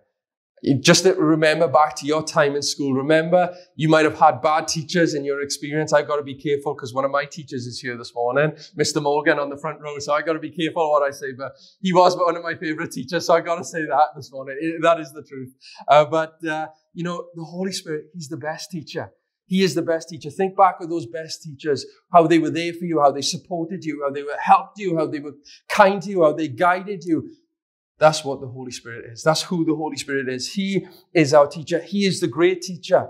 Just 0.79 1.05
remember 1.05 1.67
back 1.67 1.95
to 1.97 2.07
your 2.07 2.23
time 2.23 2.55
in 2.55 2.63
school. 2.63 2.93
Remember, 2.93 3.55
you 3.75 3.87
might 3.87 4.05
have 4.05 4.17
had 4.17 4.41
bad 4.41 4.67
teachers 4.67 5.13
in 5.13 5.23
your 5.23 5.41
experience. 5.41 5.93
I've 5.93 6.07
got 6.07 6.15
to 6.15 6.23
be 6.23 6.33
careful 6.33 6.73
because 6.73 6.95
one 6.95 7.05
of 7.05 7.11
my 7.11 7.25
teachers 7.25 7.67
is 7.67 7.79
here 7.79 7.95
this 7.95 8.13
morning, 8.15 8.51
Mr. 8.75 9.01
Morgan 9.01 9.37
on 9.37 9.49
the 9.49 9.57
front 9.57 9.79
row. 9.81 9.99
So 9.99 10.13
I've 10.13 10.25
got 10.25 10.33
to 10.33 10.39
be 10.39 10.49
careful 10.49 10.89
what 10.89 11.03
I 11.03 11.11
say, 11.11 11.33
but 11.37 11.51
he 11.79 11.93
was 11.93 12.17
one 12.17 12.35
of 12.35 12.43
my 12.43 12.55
favorite 12.55 12.91
teachers. 12.91 13.27
So 13.27 13.35
I've 13.35 13.45
got 13.45 13.57
to 13.57 13.63
say 13.63 13.85
that 13.85 14.07
this 14.15 14.31
morning. 14.31 14.79
That 14.81 14.99
is 14.99 15.11
the 15.13 15.23
truth. 15.23 15.53
Uh, 15.87 16.05
but, 16.05 16.43
uh, 16.43 16.67
you 16.93 17.03
know, 17.03 17.27
the 17.35 17.43
Holy 17.43 17.71
Spirit, 17.71 18.05
He's 18.13 18.29
the 18.29 18.37
best 18.37 18.71
teacher. 18.71 19.11
He 19.45 19.63
is 19.63 19.75
the 19.75 19.81
best 19.81 20.09
teacher. 20.09 20.29
Think 20.29 20.57
back 20.57 20.81
of 20.81 20.89
those 20.89 21.05
best 21.05 21.41
teachers, 21.41 21.85
how 22.11 22.27
they 22.27 22.37
were 22.37 22.49
there 22.49 22.73
for 22.73 22.83
you, 22.83 22.99
how 22.99 23.11
they 23.11 23.21
supported 23.21 23.85
you, 23.85 24.03
how 24.03 24.11
they 24.11 24.23
helped 24.41 24.77
you, 24.77 24.97
how 24.97 25.07
they 25.07 25.19
were 25.19 25.35
kind 25.69 26.01
to 26.01 26.09
you, 26.09 26.23
how 26.23 26.33
they 26.33 26.49
guided 26.49 27.03
you. 27.05 27.29
That's 27.99 28.23
what 28.23 28.41
the 28.41 28.47
Holy 28.47 28.71
Spirit 28.71 29.05
is. 29.11 29.23
That's 29.23 29.41
who 29.41 29.65
the 29.65 29.75
Holy 29.75 29.97
Spirit 29.97 30.29
is. 30.29 30.53
He 30.53 30.87
is 31.13 31.33
our 31.33 31.47
teacher. 31.47 31.79
He 31.79 32.05
is 32.05 32.19
the 32.19 32.27
great 32.27 32.61
teacher. 32.61 33.09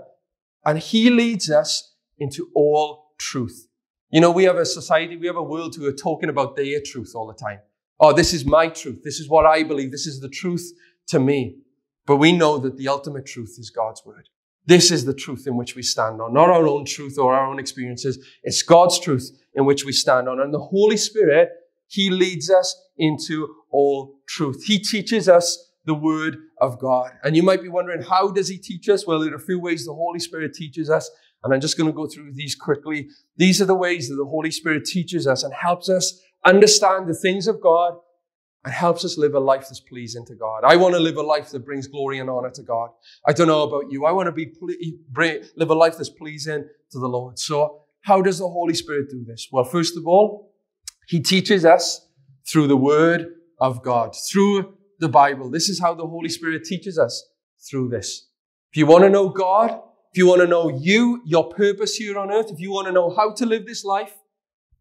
And 0.64 0.78
He 0.78 1.10
leads 1.10 1.50
us 1.50 1.94
into 2.18 2.48
all 2.54 3.12
truth. 3.18 3.68
You 4.10 4.20
know, 4.20 4.30
we 4.30 4.44
have 4.44 4.56
a 4.56 4.64
society, 4.64 5.16
we 5.16 5.26
have 5.26 5.36
a 5.36 5.42
world 5.42 5.74
who 5.76 5.86
are 5.86 5.92
talking 5.92 6.30
about 6.30 6.56
their 6.56 6.80
truth 6.80 7.12
all 7.14 7.26
the 7.26 7.34
time. 7.34 7.60
Oh, 8.00 8.12
this 8.12 8.32
is 8.32 8.46
my 8.46 8.68
truth. 8.68 9.02
This 9.04 9.20
is 9.20 9.28
what 9.28 9.44
I 9.44 9.62
believe. 9.62 9.90
This 9.90 10.06
is 10.06 10.20
the 10.20 10.28
truth 10.28 10.72
to 11.08 11.18
me. 11.18 11.58
But 12.06 12.16
we 12.16 12.32
know 12.32 12.56
that 12.58 12.78
the 12.78 12.88
ultimate 12.88 13.26
truth 13.26 13.56
is 13.58 13.68
God's 13.68 14.02
word. 14.06 14.28
This 14.64 14.90
is 14.90 15.04
the 15.04 15.14
truth 15.14 15.46
in 15.46 15.56
which 15.56 15.74
we 15.74 15.82
stand 15.82 16.20
on, 16.20 16.32
not 16.32 16.48
our 16.50 16.66
own 16.66 16.84
truth 16.84 17.18
or 17.18 17.34
our 17.34 17.46
own 17.46 17.58
experiences. 17.58 18.18
It's 18.42 18.62
God's 18.62 18.98
truth 19.00 19.30
in 19.54 19.64
which 19.64 19.84
we 19.84 19.92
stand 19.92 20.28
on. 20.28 20.40
And 20.40 20.52
the 20.52 20.58
Holy 20.58 20.96
Spirit, 20.96 21.50
He 21.86 22.10
leads 22.10 22.50
us 22.50 22.78
into 22.96 23.54
all 23.70 24.20
truth. 24.28 24.64
He 24.64 24.78
teaches 24.78 25.28
us 25.28 25.72
the 25.84 25.94
word 25.94 26.36
of 26.60 26.78
God. 26.78 27.12
And 27.22 27.34
you 27.34 27.42
might 27.42 27.62
be 27.62 27.68
wondering, 27.68 28.02
how 28.02 28.30
does 28.30 28.48
he 28.48 28.58
teach 28.58 28.88
us? 28.88 29.06
Well, 29.06 29.20
there 29.20 29.32
are 29.32 29.36
a 29.36 29.40
few 29.40 29.60
ways 29.60 29.86
the 29.86 29.94
Holy 29.94 30.18
Spirit 30.18 30.54
teaches 30.54 30.90
us. 30.90 31.10
And 31.42 31.54
I'm 31.54 31.60
just 31.60 31.78
going 31.78 31.88
to 31.88 31.96
go 31.96 32.06
through 32.06 32.32
these 32.34 32.54
quickly. 32.54 33.08
These 33.36 33.62
are 33.62 33.64
the 33.64 33.74
ways 33.74 34.08
that 34.08 34.16
the 34.16 34.26
Holy 34.26 34.50
Spirit 34.50 34.84
teaches 34.84 35.26
us 35.26 35.44
and 35.44 35.54
helps 35.54 35.88
us 35.88 36.20
understand 36.44 37.08
the 37.08 37.14
things 37.14 37.46
of 37.46 37.60
God 37.60 37.94
and 38.64 38.74
helps 38.74 39.04
us 39.04 39.16
live 39.16 39.34
a 39.34 39.40
life 39.40 39.62
that's 39.62 39.80
pleasing 39.80 40.26
to 40.26 40.34
God. 40.34 40.64
I 40.64 40.76
want 40.76 40.94
to 40.94 41.00
live 41.00 41.16
a 41.16 41.22
life 41.22 41.50
that 41.50 41.64
brings 41.64 41.86
glory 41.86 42.18
and 42.18 42.28
honor 42.28 42.50
to 42.50 42.62
God. 42.62 42.90
I 43.26 43.32
don't 43.32 43.46
know 43.46 43.62
about 43.62 43.90
you. 43.90 44.04
I 44.04 44.12
want 44.12 44.26
to 44.26 44.32
be 44.32 44.52
live 45.56 45.70
a 45.70 45.74
life 45.74 45.96
that's 45.96 46.10
pleasing 46.10 46.68
to 46.90 46.98
the 46.98 47.08
Lord. 47.08 47.38
So 47.38 47.82
how 48.02 48.20
does 48.20 48.38
the 48.38 48.48
Holy 48.48 48.74
Spirit 48.74 49.10
do 49.10 49.24
this? 49.24 49.48
Well, 49.52 49.64
first 49.64 49.96
of 49.96 50.06
all, 50.06 50.52
he 51.06 51.20
teaches 51.20 51.64
us 51.64 52.06
through 52.46 52.66
the 52.66 52.76
word 52.76 53.28
of 53.60 53.82
God 53.82 54.14
through 54.30 54.74
the 54.98 55.08
Bible. 55.08 55.50
This 55.50 55.68
is 55.68 55.80
how 55.80 55.94
the 55.94 56.06
Holy 56.06 56.28
Spirit 56.28 56.64
teaches 56.64 56.98
us 56.98 57.28
through 57.68 57.88
this. 57.88 58.28
If 58.72 58.76
you 58.76 58.86
want 58.86 59.04
to 59.04 59.10
know 59.10 59.28
God, 59.28 59.70
if 60.12 60.18
you 60.18 60.26
want 60.26 60.40
to 60.40 60.46
know 60.46 60.68
you, 60.68 61.22
your 61.24 61.48
purpose 61.48 61.96
here 61.96 62.18
on 62.18 62.30
earth, 62.30 62.50
if 62.50 62.60
you 62.60 62.70
want 62.72 62.86
to 62.86 62.92
know 62.92 63.14
how 63.14 63.32
to 63.32 63.46
live 63.46 63.66
this 63.66 63.84
life, 63.84 64.14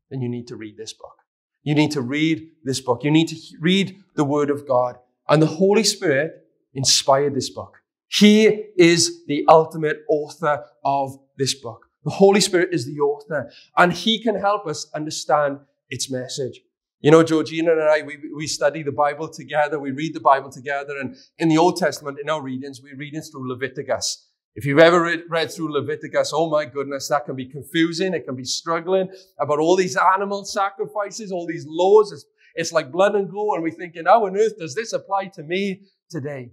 then 0.09 0.21
you 0.21 0.29
need 0.29 0.47
to 0.47 0.55
read 0.55 0.77
this 0.77 0.93
book. 0.93 1.15
You 1.63 1.75
need 1.75 1.91
to 1.91 2.01
read 2.01 2.49
this 2.63 2.79
book. 2.79 3.03
You 3.03 3.11
need 3.11 3.27
to 3.27 3.35
read 3.59 3.97
the 4.15 4.23
Word 4.23 4.49
of 4.49 4.67
God. 4.67 4.97
And 5.27 5.41
the 5.41 5.47
Holy 5.47 5.83
Spirit 5.83 6.31
inspired 6.73 7.35
this 7.35 7.49
book. 7.49 7.77
He 8.07 8.45
is 8.77 9.25
the 9.27 9.43
ultimate 9.49 9.97
author 10.09 10.63
of 10.85 11.17
this 11.37 11.53
book. 11.53 11.87
The 12.05 12.11
Holy 12.11 12.39
Spirit 12.39 12.69
is 12.71 12.85
the 12.85 12.99
author, 13.01 13.51
and 13.75 13.91
He 13.91 14.23
can 14.23 14.35
help 14.35 14.65
us 14.65 14.89
understand 14.95 15.59
its 15.89 16.09
message. 16.09 16.61
You 16.99 17.11
know, 17.11 17.23
Georgina 17.23 17.73
and 17.73 17.81
I, 17.83 18.01
we, 18.01 18.17
we 18.35 18.47
study 18.47 18.81
the 18.81 18.91
Bible 18.91 19.29
together. 19.29 19.79
We 19.79 19.91
read 19.91 20.15
the 20.15 20.19
Bible 20.19 20.49
together. 20.49 20.97
And 20.99 21.15
in 21.37 21.47
the 21.47 21.57
Old 21.57 21.77
Testament, 21.77 22.17
in 22.21 22.29
our 22.29 22.41
readings, 22.41 22.81
we 22.81 22.93
read 22.93 23.13
it 23.13 23.25
through 23.31 23.47
Leviticus. 23.47 24.27
If 24.55 24.65
you've 24.65 24.79
ever 24.79 25.03
read, 25.03 25.21
read 25.29 25.51
through 25.51 25.71
Leviticus, 25.71 26.31
oh 26.33 26.49
my 26.49 26.65
goodness, 26.65 27.07
that 27.09 27.25
can 27.25 27.35
be 27.35 27.45
confusing. 27.45 28.15
It 28.15 28.25
can 28.25 28.35
be 28.35 28.43
struggling 28.43 29.09
about 29.39 29.59
all 29.59 29.75
these 29.75 29.95
animal 30.15 30.43
sacrifices, 30.45 31.31
all 31.31 31.45
these 31.45 31.65
laws. 31.67 32.11
It's, 32.11 32.25
it's 32.55 32.73
like 32.73 32.91
blood 32.91 33.13
and 33.13 33.29
gore. 33.29 33.55
And 33.55 33.63
we're 33.63 33.69
thinking, 33.69 34.05
how 34.05 34.25
on 34.25 34.35
earth 34.35 34.57
does 34.57 34.73
this 34.73 34.93
apply 34.93 35.25
to 35.35 35.43
me 35.43 35.83
today? 36.09 36.49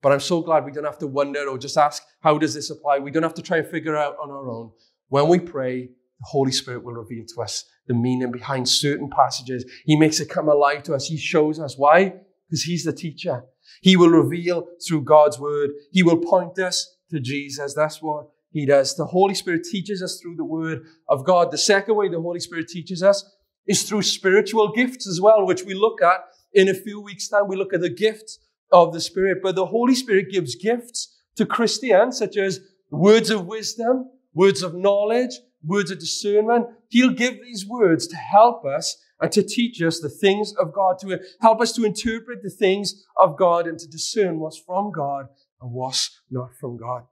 But 0.00 0.12
I'm 0.12 0.20
so 0.20 0.42
glad 0.42 0.64
we 0.64 0.70
don't 0.70 0.84
have 0.84 0.98
to 0.98 1.08
wonder 1.08 1.48
or 1.48 1.58
just 1.58 1.76
ask, 1.76 2.04
how 2.20 2.38
does 2.38 2.54
this 2.54 2.70
apply? 2.70 3.00
We 3.00 3.10
don't 3.10 3.24
have 3.24 3.34
to 3.34 3.42
try 3.42 3.56
and 3.56 3.66
figure 3.66 3.96
out 3.96 4.16
on 4.22 4.30
our 4.30 4.48
own. 4.48 4.70
When 5.08 5.26
we 5.26 5.40
pray, 5.40 5.88
the 6.24 6.30
Holy 6.30 6.52
Spirit 6.52 6.82
will 6.82 6.94
reveal 6.94 7.24
to 7.34 7.42
us 7.42 7.66
the 7.86 7.92
meaning 7.92 8.32
behind 8.32 8.66
certain 8.66 9.10
passages. 9.10 9.70
He 9.84 9.94
makes 9.94 10.20
it 10.20 10.30
come 10.30 10.48
alive 10.48 10.82
to 10.84 10.94
us. 10.94 11.06
He 11.06 11.18
shows 11.18 11.60
us 11.60 11.76
why? 11.76 12.14
Because 12.48 12.62
He's 12.62 12.84
the 12.84 12.94
teacher. 12.94 13.44
He 13.82 13.94
will 13.94 14.08
reveal 14.08 14.66
through 14.86 15.02
God's 15.02 15.38
word. 15.38 15.70
He 15.92 16.02
will 16.02 16.16
point 16.16 16.58
us 16.58 16.96
to 17.10 17.20
Jesus. 17.20 17.74
That's 17.74 18.00
what 18.00 18.30
He 18.50 18.64
does. 18.64 18.96
The 18.96 19.04
Holy 19.04 19.34
Spirit 19.34 19.64
teaches 19.70 20.02
us 20.02 20.18
through 20.18 20.36
the 20.36 20.46
word 20.46 20.84
of 21.10 21.26
God. 21.26 21.50
The 21.50 21.58
second 21.58 21.96
way 21.96 22.08
the 22.08 22.22
Holy 22.22 22.40
Spirit 22.40 22.68
teaches 22.68 23.02
us 23.02 23.22
is 23.66 23.82
through 23.82 24.02
spiritual 24.02 24.72
gifts 24.72 25.06
as 25.06 25.20
well, 25.20 25.46
which 25.46 25.64
we 25.64 25.74
look 25.74 26.00
at 26.00 26.20
in 26.54 26.70
a 26.70 26.74
few 26.74 27.02
weeks' 27.02 27.28
time. 27.28 27.48
We 27.48 27.56
look 27.56 27.74
at 27.74 27.82
the 27.82 27.90
gifts 27.90 28.38
of 28.72 28.94
the 28.94 29.00
Spirit. 29.00 29.40
But 29.42 29.56
the 29.56 29.66
Holy 29.66 29.94
Spirit 29.94 30.30
gives 30.30 30.54
gifts 30.54 31.14
to 31.36 31.44
Christians, 31.44 32.16
such 32.16 32.38
as 32.38 32.60
words 32.90 33.28
of 33.28 33.44
wisdom, 33.44 34.08
words 34.32 34.62
of 34.62 34.74
knowledge, 34.74 35.32
words 35.66 35.90
of 35.90 35.98
discernment. 35.98 36.66
He'll 36.88 37.10
give 37.10 37.42
these 37.42 37.66
words 37.66 38.06
to 38.08 38.16
help 38.16 38.64
us 38.64 38.96
and 39.20 39.30
to 39.32 39.42
teach 39.42 39.80
us 39.80 40.00
the 40.00 40.08
things 40.08 40.54
of 40.54 40.72
God, 40.72 40.98
to 41.00 41.20
help 41.40 41.60
us 41.60 41.72
to 41.72 41.84
interpret 41.84 42.42
the 42.42 42.50
things 42.50 43.04
of 43.18 43.38
God 43.38 43.66
and 43.66 43.78
to 43.78 43.86
discern 43.86 44.38
what's 44.38 44.58
from 44.58 44.92
God 44.92 45.26
and 45.60 45.72
what's 45.72 46.20
not 46.30 46.50
from 46.60 46.76
God. 46.76 47.04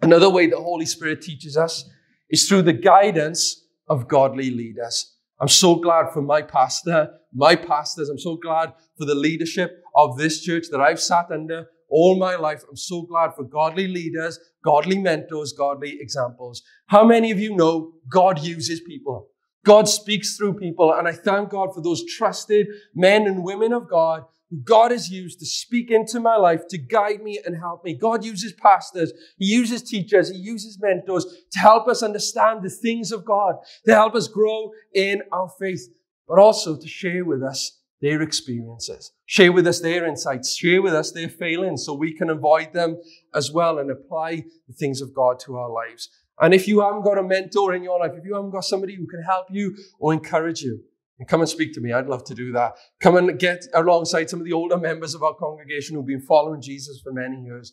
Another 0.00 0.28
way 0.28 0.46
the 0.46 0.56
Holy 0.56 0.86
Spirit 0.86 1.22
teaches 1.22 1.56
us 1.56 1.88
is 2.30 2.48
through 2.48 2.62
the 2.62 2.72
guidance 2.72 3.66
of 3.88 4.08
godly 4.08 4.50
leaders. 4.50 5.14
I'm 5.40 5.48
so 5.48 5.74
glad 5.74 6.12
for 6.12 6.22
my 6.22 6.42
pastor, 6.42 7.10
my 7.32 7.56
pastors. 7.56 8.08
I'm 8.08 8.18
so 8.18 8.36
glad 8.36 8.72
for 8.98 9.04
the 9.04 9.14
leadership 9.14 9.82
of 9.94 10.16
this 10.16 10.42
church 10.42 10.66
that 10.70 10.80
I've 10.80 11.00
sat 11.00 11.30
under 11.30 11.66
all 11.92 12.18
my 12.18 12.34
life. 12.36 12.62
I'm 12.68 12.76
so 12.76 13.02
glad 13.02 13.34
for 13.36 13.44
godly 13.44 13.86
leaders, 13.86 14.40
godly 14.64 14.98
mentors, 14.98 15.52
godly 15.52 15.98
examples. 16.00 16.62
How 16.86 17.04
many 17.04 17.30
of 17.30 17.38
you 17.38 17.54
know 17.54 17.92
God 18.08 18.42
uses 18.42 18.80
people? 18.80 19.28
God 19.64 19.88
speaks 19.88 20.36
through 20.36 20.54
people, 20.54 20.92
and 20.92 21.06
I 21.06 21.12
thank 21.12 21.50
God 21.50 21.72
for 21.72 21.82
those 21.82 22.04
trusted 22.04 22.66
men 22.94 23.26
and 23.26 23.44
women 23.44 23.72
of 23.72 23.88
God 23.88 24.24
who 24.50 24.58
God 24.64 24.90
has 24.90 25.08
used 25.08 25.38
to 25.38 25.46
speak 25.46 25.90
into 25.90 26.18
my 26.18 26.36
life, 26.36 26.66
to 26.70 26.78
guide 26.78 27.22
me 27.22 27.40
and 27.44 27.56
help 27.56 27.84
me. 27.84 27.94
God 27.94 28.24
uses 28.24 28.52
pastors, 28.54 29.12
He 29.36 29.46
uses 29.46 29.82
teachers, 29.82 30.30
He 30.30 30.38
uses 30.38 30.78
mentors 30.80 31.26
to 31.52 31.58
help 31.58 31.88
us 31.88 32.02
understand 32.02 32.62
the 32.62 32.70
things 32.70 33.12
of 33.12 33.24
God, 33.24 33.56
to 33.86 33.94
help 33.94 34.14
us 34.14 34.28
grow 34.28 34.72
in 34.94 35.22
our 35.30 35.48
faith, 35.58 35.88
but 36.26 36.38
also 36.38 36.76
to 36.76 36.88
share 36.88 37.24
with 37.24 37.42
us 37.42 37.78
their 38.02 38.20
experiences. 38.20 39.12
Share 39.24 39.52
with 39.52 39.66
us 39.66 39.80
their 39.80 40.06
insights. 40.06 40.54
Share 40.54 40.82
with 40.82 40.92
us 40.92 41.12
their 41.12 41.28
failings 41.28 41.86
so 41.86 41.94
we 41.94 42.12
can 42.12 42.28
avoid 42.28 42.74
them 42.74 43.00
as 43.34 43.50
well 43.50 43.78
and 43.78 43.90
apply 43.90 44.44
the 44.68 44.74
things 44.74 45.00
of 45.00 45.14
God 45.14 45.38
to 45.40 45.56
our 45.56 45.70
lives. 45.70 46.10
And 46.40 46.52
if 46.52 46.68
you 46.68 46.80
haven't 46.80 47.04
got 47.04 47.18
a 47.18 47.22
mentor 47.22 47.74
in 47.74 47.82
your 47.82 48.00
life, 48.00 48.12
if 48.14 48.24
you 48.24 48.34
haven't 48.34 48.50
got 48.50 48.64
somebody 48.64 48.96
who 48.96 49.06
can 49.06 49.22
help 49.22 49.46
you 49.50 49.76
or 49.98 50.12
encourage 50.12 50.60
you, 50.60 50.82
and 51.18 51.28
come 51.28 51.40
and 51.40 51.48
speak 51.48 51.72
to 51.72 51.80
me. 51.80 51.92
I'd 51.92 52.08
love 52.08 52.24
to 52.24 52.34
do 52.34 52.50
that. 52.50 52.72
Come 53.00 53.16
and 53.16 53.38
get 53.38 53.64
alongside 53.74 54.28
some 54.28 54.40
of 54.40 54.44
the 54.44 54.52
older 54.52 54.76
members 54.76 55.14
of 55.14 55.22
our 55.22 55.34
congregation 55.34 55.94
who've 55.94 56.04
been 56.04 56.20
following 56.20 56.60
Jesus 56.60 57.00
for 57.00 57.12
many 57.12 57.40
years. 57.42 57.72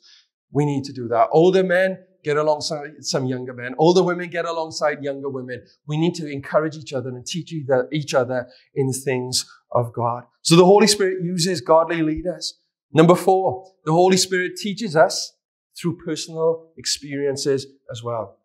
We 0.52 0.66
need 0.66 0.84
to 0.84 0.94
do 0.94 1.08
that. 1.08 1.30
Older 1.32 1.64
men, 1.64 1.98
get 2.24 2.38
alongside 2.38 3.04
some 3.04 3.26
younger 3.26 3.54
men. 3.54 3.76
Older 3.78 4.04
women, 4.04 4.30
get 4.30 4.46
alongside 4.46 5.04
younger 5.04 5.30
women. 5.30 5.64
We 5.88 5.98
need 5.98 6.16
to 6.16 6.30
encourage 6.30 6.76
each 6.76 6.94
other 6.94 7.10
and 7.10 7.26
teach 7.26 7.54
each 7.92 8.14
other 8.14 8.50
in 8.76 8.88
the 8.88 8.94
things 8.94 9.46
of 9.72 9.94
God. 9.94 10.24
So 10.42 10.56
the 10.56 10.66
Holy 10.66 10.88
Spirit 10.88 11.24
uses 11.24 11.62
godly 11.62 12.02
leaders. 12.02 12.60
Number 12.92 13.16
four, 13.16 13.72
the 13.86 13.92
Holy 13.92 14.18
Spirit 14.18 14.56
teaches 14.56 14.96
us 14.96 15.34
through 15.78 15.98
personal 15.98 16.72
experiences 16.78 17.68
as 17.92 18.04
well. 18.04 18.38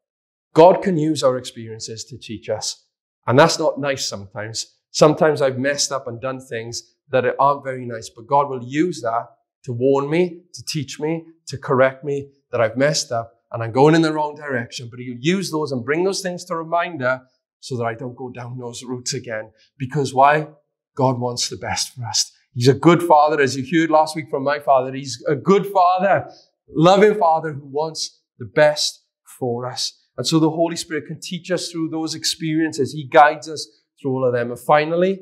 God 0.53 0.83
can 0.83 0.97
use 0.97 1.23
our 1.23 1.37
experiences 1.37 2.05
to 2.05 2.19
teach 2.19 2.49
us. 2.49 2.85
And 3.27 3.39
that's 3.39 3.59
not 3.59 3.81
nice 3.81 4.07
sometimes. 4.07 4.77
Sometimes 4.91 5.43
I've 5.43 5.59
messed 5.59 5.91
up 5.91 6.07
and 6.07 6.21
done 6.21 6.39
things 6.39 6.95
that 7.11 7.25
aren't 7.39 7.65
very 7.65 7.87
nice, 7.87 8.09
but 8.09 8.27
God 8.27 8.49
will 8.49 8.63
use 8.63 9.01
that 9.01 9.27
to 9.65 9.73
warn 9.73 10.09
me, 10.09 10.43
to 10.53 10.65
teach 10.65 11.01
me, 11.01 11.25
to 11.47 11.59
correct 11.59 12.05
me 12.05 12.29
that 12.53 12.61
I've 12.61 12.77
messed 12.77 13.11
up 13.11 13.43
and 13.55 13.63
I'm 13.63 13.71
going 13.73 13.95
in 13.95 14.03
the 14.03 14.13
wrong 14.13 14.35
direction. 14.35 14.89
But 14.91 14.99
He'll 14.99 15.17
use 15.19 15.53
those 15.53 15.71
and 15.71 15.85
bring 15.85 16.03
those 16.03 16.21
things 16.21 16.45
to 16.47 16.57
reminder 16.57 17.23
so 17.61 17.77
that 17.77 17.85
I 17.85 17.95
don't 17.95 18.17
go 18.17 18.29
down 18.29 18.59
those 18.59 18.83
routes 18.83 19.15
again. 19.15 19.53
Because 19.79 20.13
why? 20.13 20.49
God 20.97 21.19
wants 21.19 21.49
the 21.49 21.57
best 21.57 21.95
for 21.95 22.05
us. 22.05 22.33
He's 22.53 22.69
a 22.69 22.75
good 22.75 23.03
father, 23.03 23.41
as 23.41 23.57
you 23.57 23.65
heard 23.65 23.91
last 23.91 24.15
week 24.15 24.27
from 24.29 24.45
my 24.45 24.59
father. 24.59 24.93
He's 24.93 25.25
a 25.29 25.35
good 25.35 25.67
father, 25.67 26.31
loving 26.69 27.15
father 27.17 27.53
who 27.53 27.67
wants 27.67 28.21
the 28.39 28.45
best 28.45 29.03
for 29.39 29.67
us. 29.67 30.01
And 30.17 30.27
so 30.27 30.39
the 30.39 30.51
Holy 30.51 30.77
Spirit 30.77 31.07
can 31.07 31.21
teach 31.21 31.51
us 31.51 31.69
through 31.69 31.91
those 31.91 32.15
experiences. 32.15 32.93
He 32.93 33.07
guides 33.07 33.49
us 33.49 33.67
through 34.01 34.13
all 34.13 34.25
of 34.25 34.33
them. 34.33 34.51
And 34.51 34.59
finally, 34.59 35.21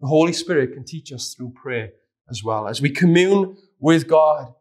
the 0.00 0.06
Holy 0.06 0.32
Spirit 0.32 0.72
can 0.74 0.84
teach 0.84 1.12
us 1.12 1.34
through 1.34 1.52
prayer 1.62 1.90
as 2.30 2.42
well. 2.44 2.68
As 2.68 2.80
we 2.80 2.90
commune 2.90 3.56
with 3.78 4.06
God, 4.06 4.54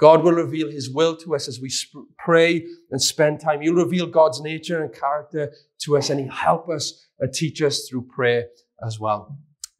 God 0.00 0.24
will 0.24 0.32
reveal 0.32 0.70
His 0.70 0.90
will 0.90 1.14
to 1.18 1.34
us 1.34 1.46
as 1.46 1.60
we 1.60 1.68
sp- 1.68 2.08
pray 2.18 2.66
and 2.90 3.00
spend 3.00 3.40
time. 3.40 3.60
He'll 3.60 3.74
reveal 3.74 4.06
God's 4.06 4.40
nature 4.40 4.82
and 4.82 4.92
character 4.92 5.52
to 5.82 5.98
us, 5.98 6.08
and 6.08 6.18
He'll 6.18 6.32
help 6.32 6.70
us 6.70 7.06
and 7.20 7.32
teach 7.32 7.60
us 7.60 7.86
through 7.86 8.08
prayer 8.08 8.46
as 8.84 8.98
well. 8.98 9.36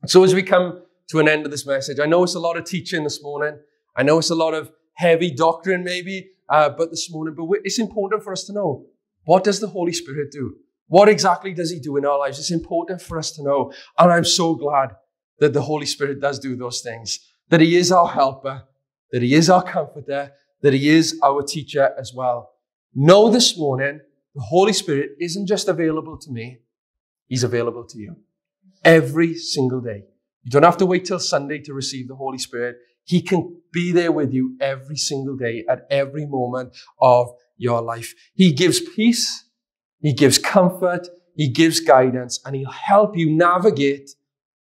So 0.07 0.23
as 0.23 0.35
we 0.35 0.43
come 0.43 0.83
to 1.09 1.21
an 1.21 1.29
end 1.29 1.47
of 1.47 1.51
this 1.51 1.67
message, 1.67 1.99
I 1.99 2.07
know 2.07 2.23
it's 2.23 2.35
a 2.35 2.41
lot 2.41 2.59
of 2.59 2.65
teaching 2.65 3.03
this 3.03 3.23
morning. 3.23 3.59
I 3.97 4.03
know 4.03 4.19
it's 4.19 4.31
a 4.31 4.35
lot 4.35 4.53
of 4.53 4.71
heavy 4.95 5.31
doctrine 5.35 5.83
maybe, 5.83 6.31
uh, 6.51 6.69
but 6.69 6.91
this 6.91 7.11
morning, 7.11 7.35
but 7.35 7.47
it's 7.65 7.79
important 7.79 8.23
for 8.23 8.33
us 8.33 8.45
to 8.45 8.53
know 8.53 8.85
what 9.25 9.43
does 9.43 9.61
the 9.61 9.69
Holy 9.69 9.93
Spirit 9.93 10.31
do? 10.31 10.55
What 10.89 11.09
exactly 11.09 11.55
does 11.55 11.71
He 11.71 11.81
do 11.81 11.97
in 11.97 12.05
our 12.05 12.19
lives? 12.19 12.39
It's 12.39 12.51
important 12.51 13.01
for 13.01 13.19
us 13.19 13.31
to 13.33 13.43
know. 13.43 13.73
And 13.99 14.13
I'm 14.13 14.25
so 14.25 14.55
glad 14.55 14.91
that 15.39 15.55
the 15.55 15.63
Holy 15.63 15.87
Spirit 15.87 16.21
does 16.21 16.39
do 16.39 16.57
those 16.57 16.83
things, 16.83 17.21
that 17.49 17.61
He 17.61 17.77
is 17.77 17.91
our 17.91 18.09
helper, 18.09 18.65
that 19.13 19.23
He 19.23 19.35
is 19.35 19.51
our 19.51 19.63
comforter, 19.63 20.33
that 20.63 20.73
He 20.73 20.89
is 20.89 21.19
our 21.23 21.43
teacher 21.43 21.95
as 21.99 22.13
well. 22.15 22.51
Know 22.95 23.31
this 23.31 23.57
morning, 23.57 24.01
the 24.35 24.41
Holy 24.43 24.73
Spirit 24.73 25.11
isn't 25.21 25.47
just 25.47 25.69
available 25.69 26.19
to 26.19 26.31
me, 26.31 26.59
He's 27.27 27.45
available 27.45 27.85
to 27.85 27.99
you 27.99 28.17
every 28.85 29.35
single 29.35 29.81
day. 29.81 30.05
You 30.43 30.51
don't 30.51 30.63
have 30.63 30.79
to 30.79 30.87
wait 30.87 31.05
till 31.05 31.19
Sunday 31.19 31.59
to 31.61 31.75
receive 31.75 32.09
the 32.09 32.15
Holy 32.15 32.39
Spirit. 32.39 32.77
He 33.05 33.21
can 33.21 33.61
be 33.73 33.93
there 33.93 34.13
with 34.13 34.33
you 34.33 34.57
every 34.61 34.97
single 34.97 35.37
day 35.37 35.65
at 35.69 35.87
every 35.91 36.27
moment 36.27 36.77
of 37.01 37.33
your 37.57 37.83
life. 37.83 38.15
He 38.35 38.53
gives 38.53 38.81
peace. 38.81 39.45
He 40.01 40.13
gives 40.15 40.39
comfort. 40.39 41.09
He 41.37 41.49
gives 41.49 41.81
guidance 41.81 42.41
and 42.45 42.57
he'll 42.57 42.71
help 42.71 43.17
you 43.17 43.31
navigate 43.31 44.11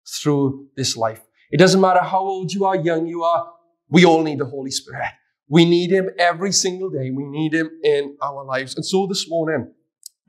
through 0.05 0.67
this 0.75 0.97
life. 0.97 1.21
It 1.51 1.57
doesn't 1.57 1.81
matter 1.81 2.03
how 2.03 2.19
old 2.19 2.53
you 2.53 2.65
are, 2.65 2.75
young 2.75 3.07
you 3.07 3.23
are. 3.23 3.51
We 3.89 4.05
all 4.05 4.23
need 4.23 4.39
the 4.39 4.45
Holy 4.45 4.71
Spirit. 4.71 5.09
We 5.47 5.65
need 5.65 5.91
him 5.91 6.09
every 6.19 6.51
single 6.51 6.89
day. 6.89 7.09
We 7.11 7.25
need 7.25 7.53
him 7.53 7.69
in 7.83 8.17
our 8.21 8.45
lives. 8.45 8.75
And 8.75 8.85
so 8.85 9.07
this 9.07 9.27
morning, 9.27 9.73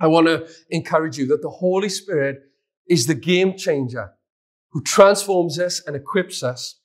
I 0.00 0.06
want 0.06 0.26
to 0.28 0.48
encourage 0.70 1.18
you 1.18 1.26
that 1.26 1.42
the 1.42 1.50
Holy 1.50 1.90
Spirit 1.90 2.40
is 2.88 3.06
the 3.06 3.14
game 3.14 3.56
changer 3.56 4.12
who 4.70 4.82
transforms 4.82 5.58
us 5.58 5.82
and 5.86 5.94
equips 5.94 6.42
us 6.42 6.80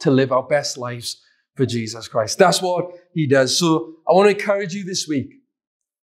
to 0.00 0.10
live 0.10 0.32
our 0.32 0.42
best 0.42 0.76
lives 0.76 1.22
for 1.54 1.64
Jesus 1.64 2.08
Christ. 2.08 2.38
That's 2.38 2.60
what 2.60 2.90
he 3.14 3.26
does. 3.26 3.56
So 3.58 3.94
I 4.08 4.12
want 4.12 4.30
to 4.30 4.36
encourage 4.36 4.74
you 4.74 4.84
this 4.84 5.06
week. 5.06 5.34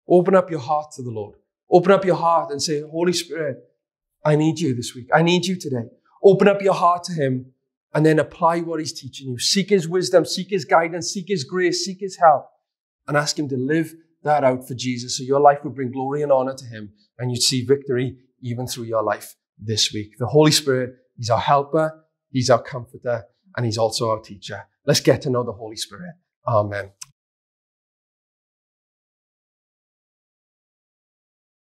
Open 0.08 0.36
up 0.36 0.52
your 0.52 0.60
heart 0.60 0.92
to 0.98 1.02
the 1.02 1.10
Lord. 1.10 1.36
Open 1.72 1.92
up 1.92 2.06
your 2.06 2.16
heart 2.16 2.52
and 2.52 2.62
say, 2.62 2.82
Holy 2.82 3.14
Spirit, 3.14 3.58
I 4.24 4.36
need 4.36 4.60
you 4.60 4.76
this 4.76 4.94
week. 4.94 5.08
I 5.14 5.24
need 5.24 5.46
you 5.46 5.56
today. 5.56 5.86
Open 6.24 6.48
up 6.48 6.62
your 6.62 6.74
heart 6.74 7.04
to 7.06 7.14
him 7.14 7.54
and 7.96 8.06
then 8.06 8.20
apply 8.20 8.60
what 8.60 8.80
he's 8.80 8.94
teaching 8.94 9.30
you. 9.30 9.40
Seek 9.40 9.70
his 9.70 9.88
wisdom, 9.88 10.26
seek 10.26 10.50
his 10.50 10.66
guidance, 10.66 11.12
seek 11.12 11.26
his 11.28 11.46
grace, 11.46 11.86
seek 11.86 12.02
his 12.02 12.18
help, 12.18 12.46
and 13.08 13.16
ask 13.16 13.40
him 13.40 13.48
to 13.50 13.58
live 13.58 13.94
that 14.24 14.44
out 14.44 14.68
for 14.68 14.76
Jesus 14.76 15.18
so 15.18 15.24
your 15.24 15.40
life 15.40 15.60
would 15.64 15.74
bring 15.74 15.92
glory 15.92 16.22
and 16.22 16.32
honor 16.32 16.54
to 16.54 16.66
him 16.66 16.92
and 17.18 17.32
you'd 17.32 17.42
see 17.42 17.64
victory 17.66 18.18
even 18.42 18.68
through 18.68 18.84
your 18.84 19.02
life 19.02 19.36
this 19.58 19.94
week. 19.94 20.12
The 20.20 20.28
Holy 20.28 20.52
Spirit, 20.52 20.96
He's 21.16 21.30
our 21.30 21.40
helper, 21.40 22.06
He's 22.32 22.50
our 22.50 22.62
comforter, 22.62 23.24
and 23.56 23.66
He's 23.66 23.78
also 23.78 24.10
our 24.10 24.20
teacher. 24.20 24.64
Let's 24.86 25.00
get 25.00 25.22
to 25.22 25.30
know 25.30 25.44
the 25.44 25.54
Holy 25.54 25.78
Spirit. 25.78 26.16
Amen. 26.46 26.92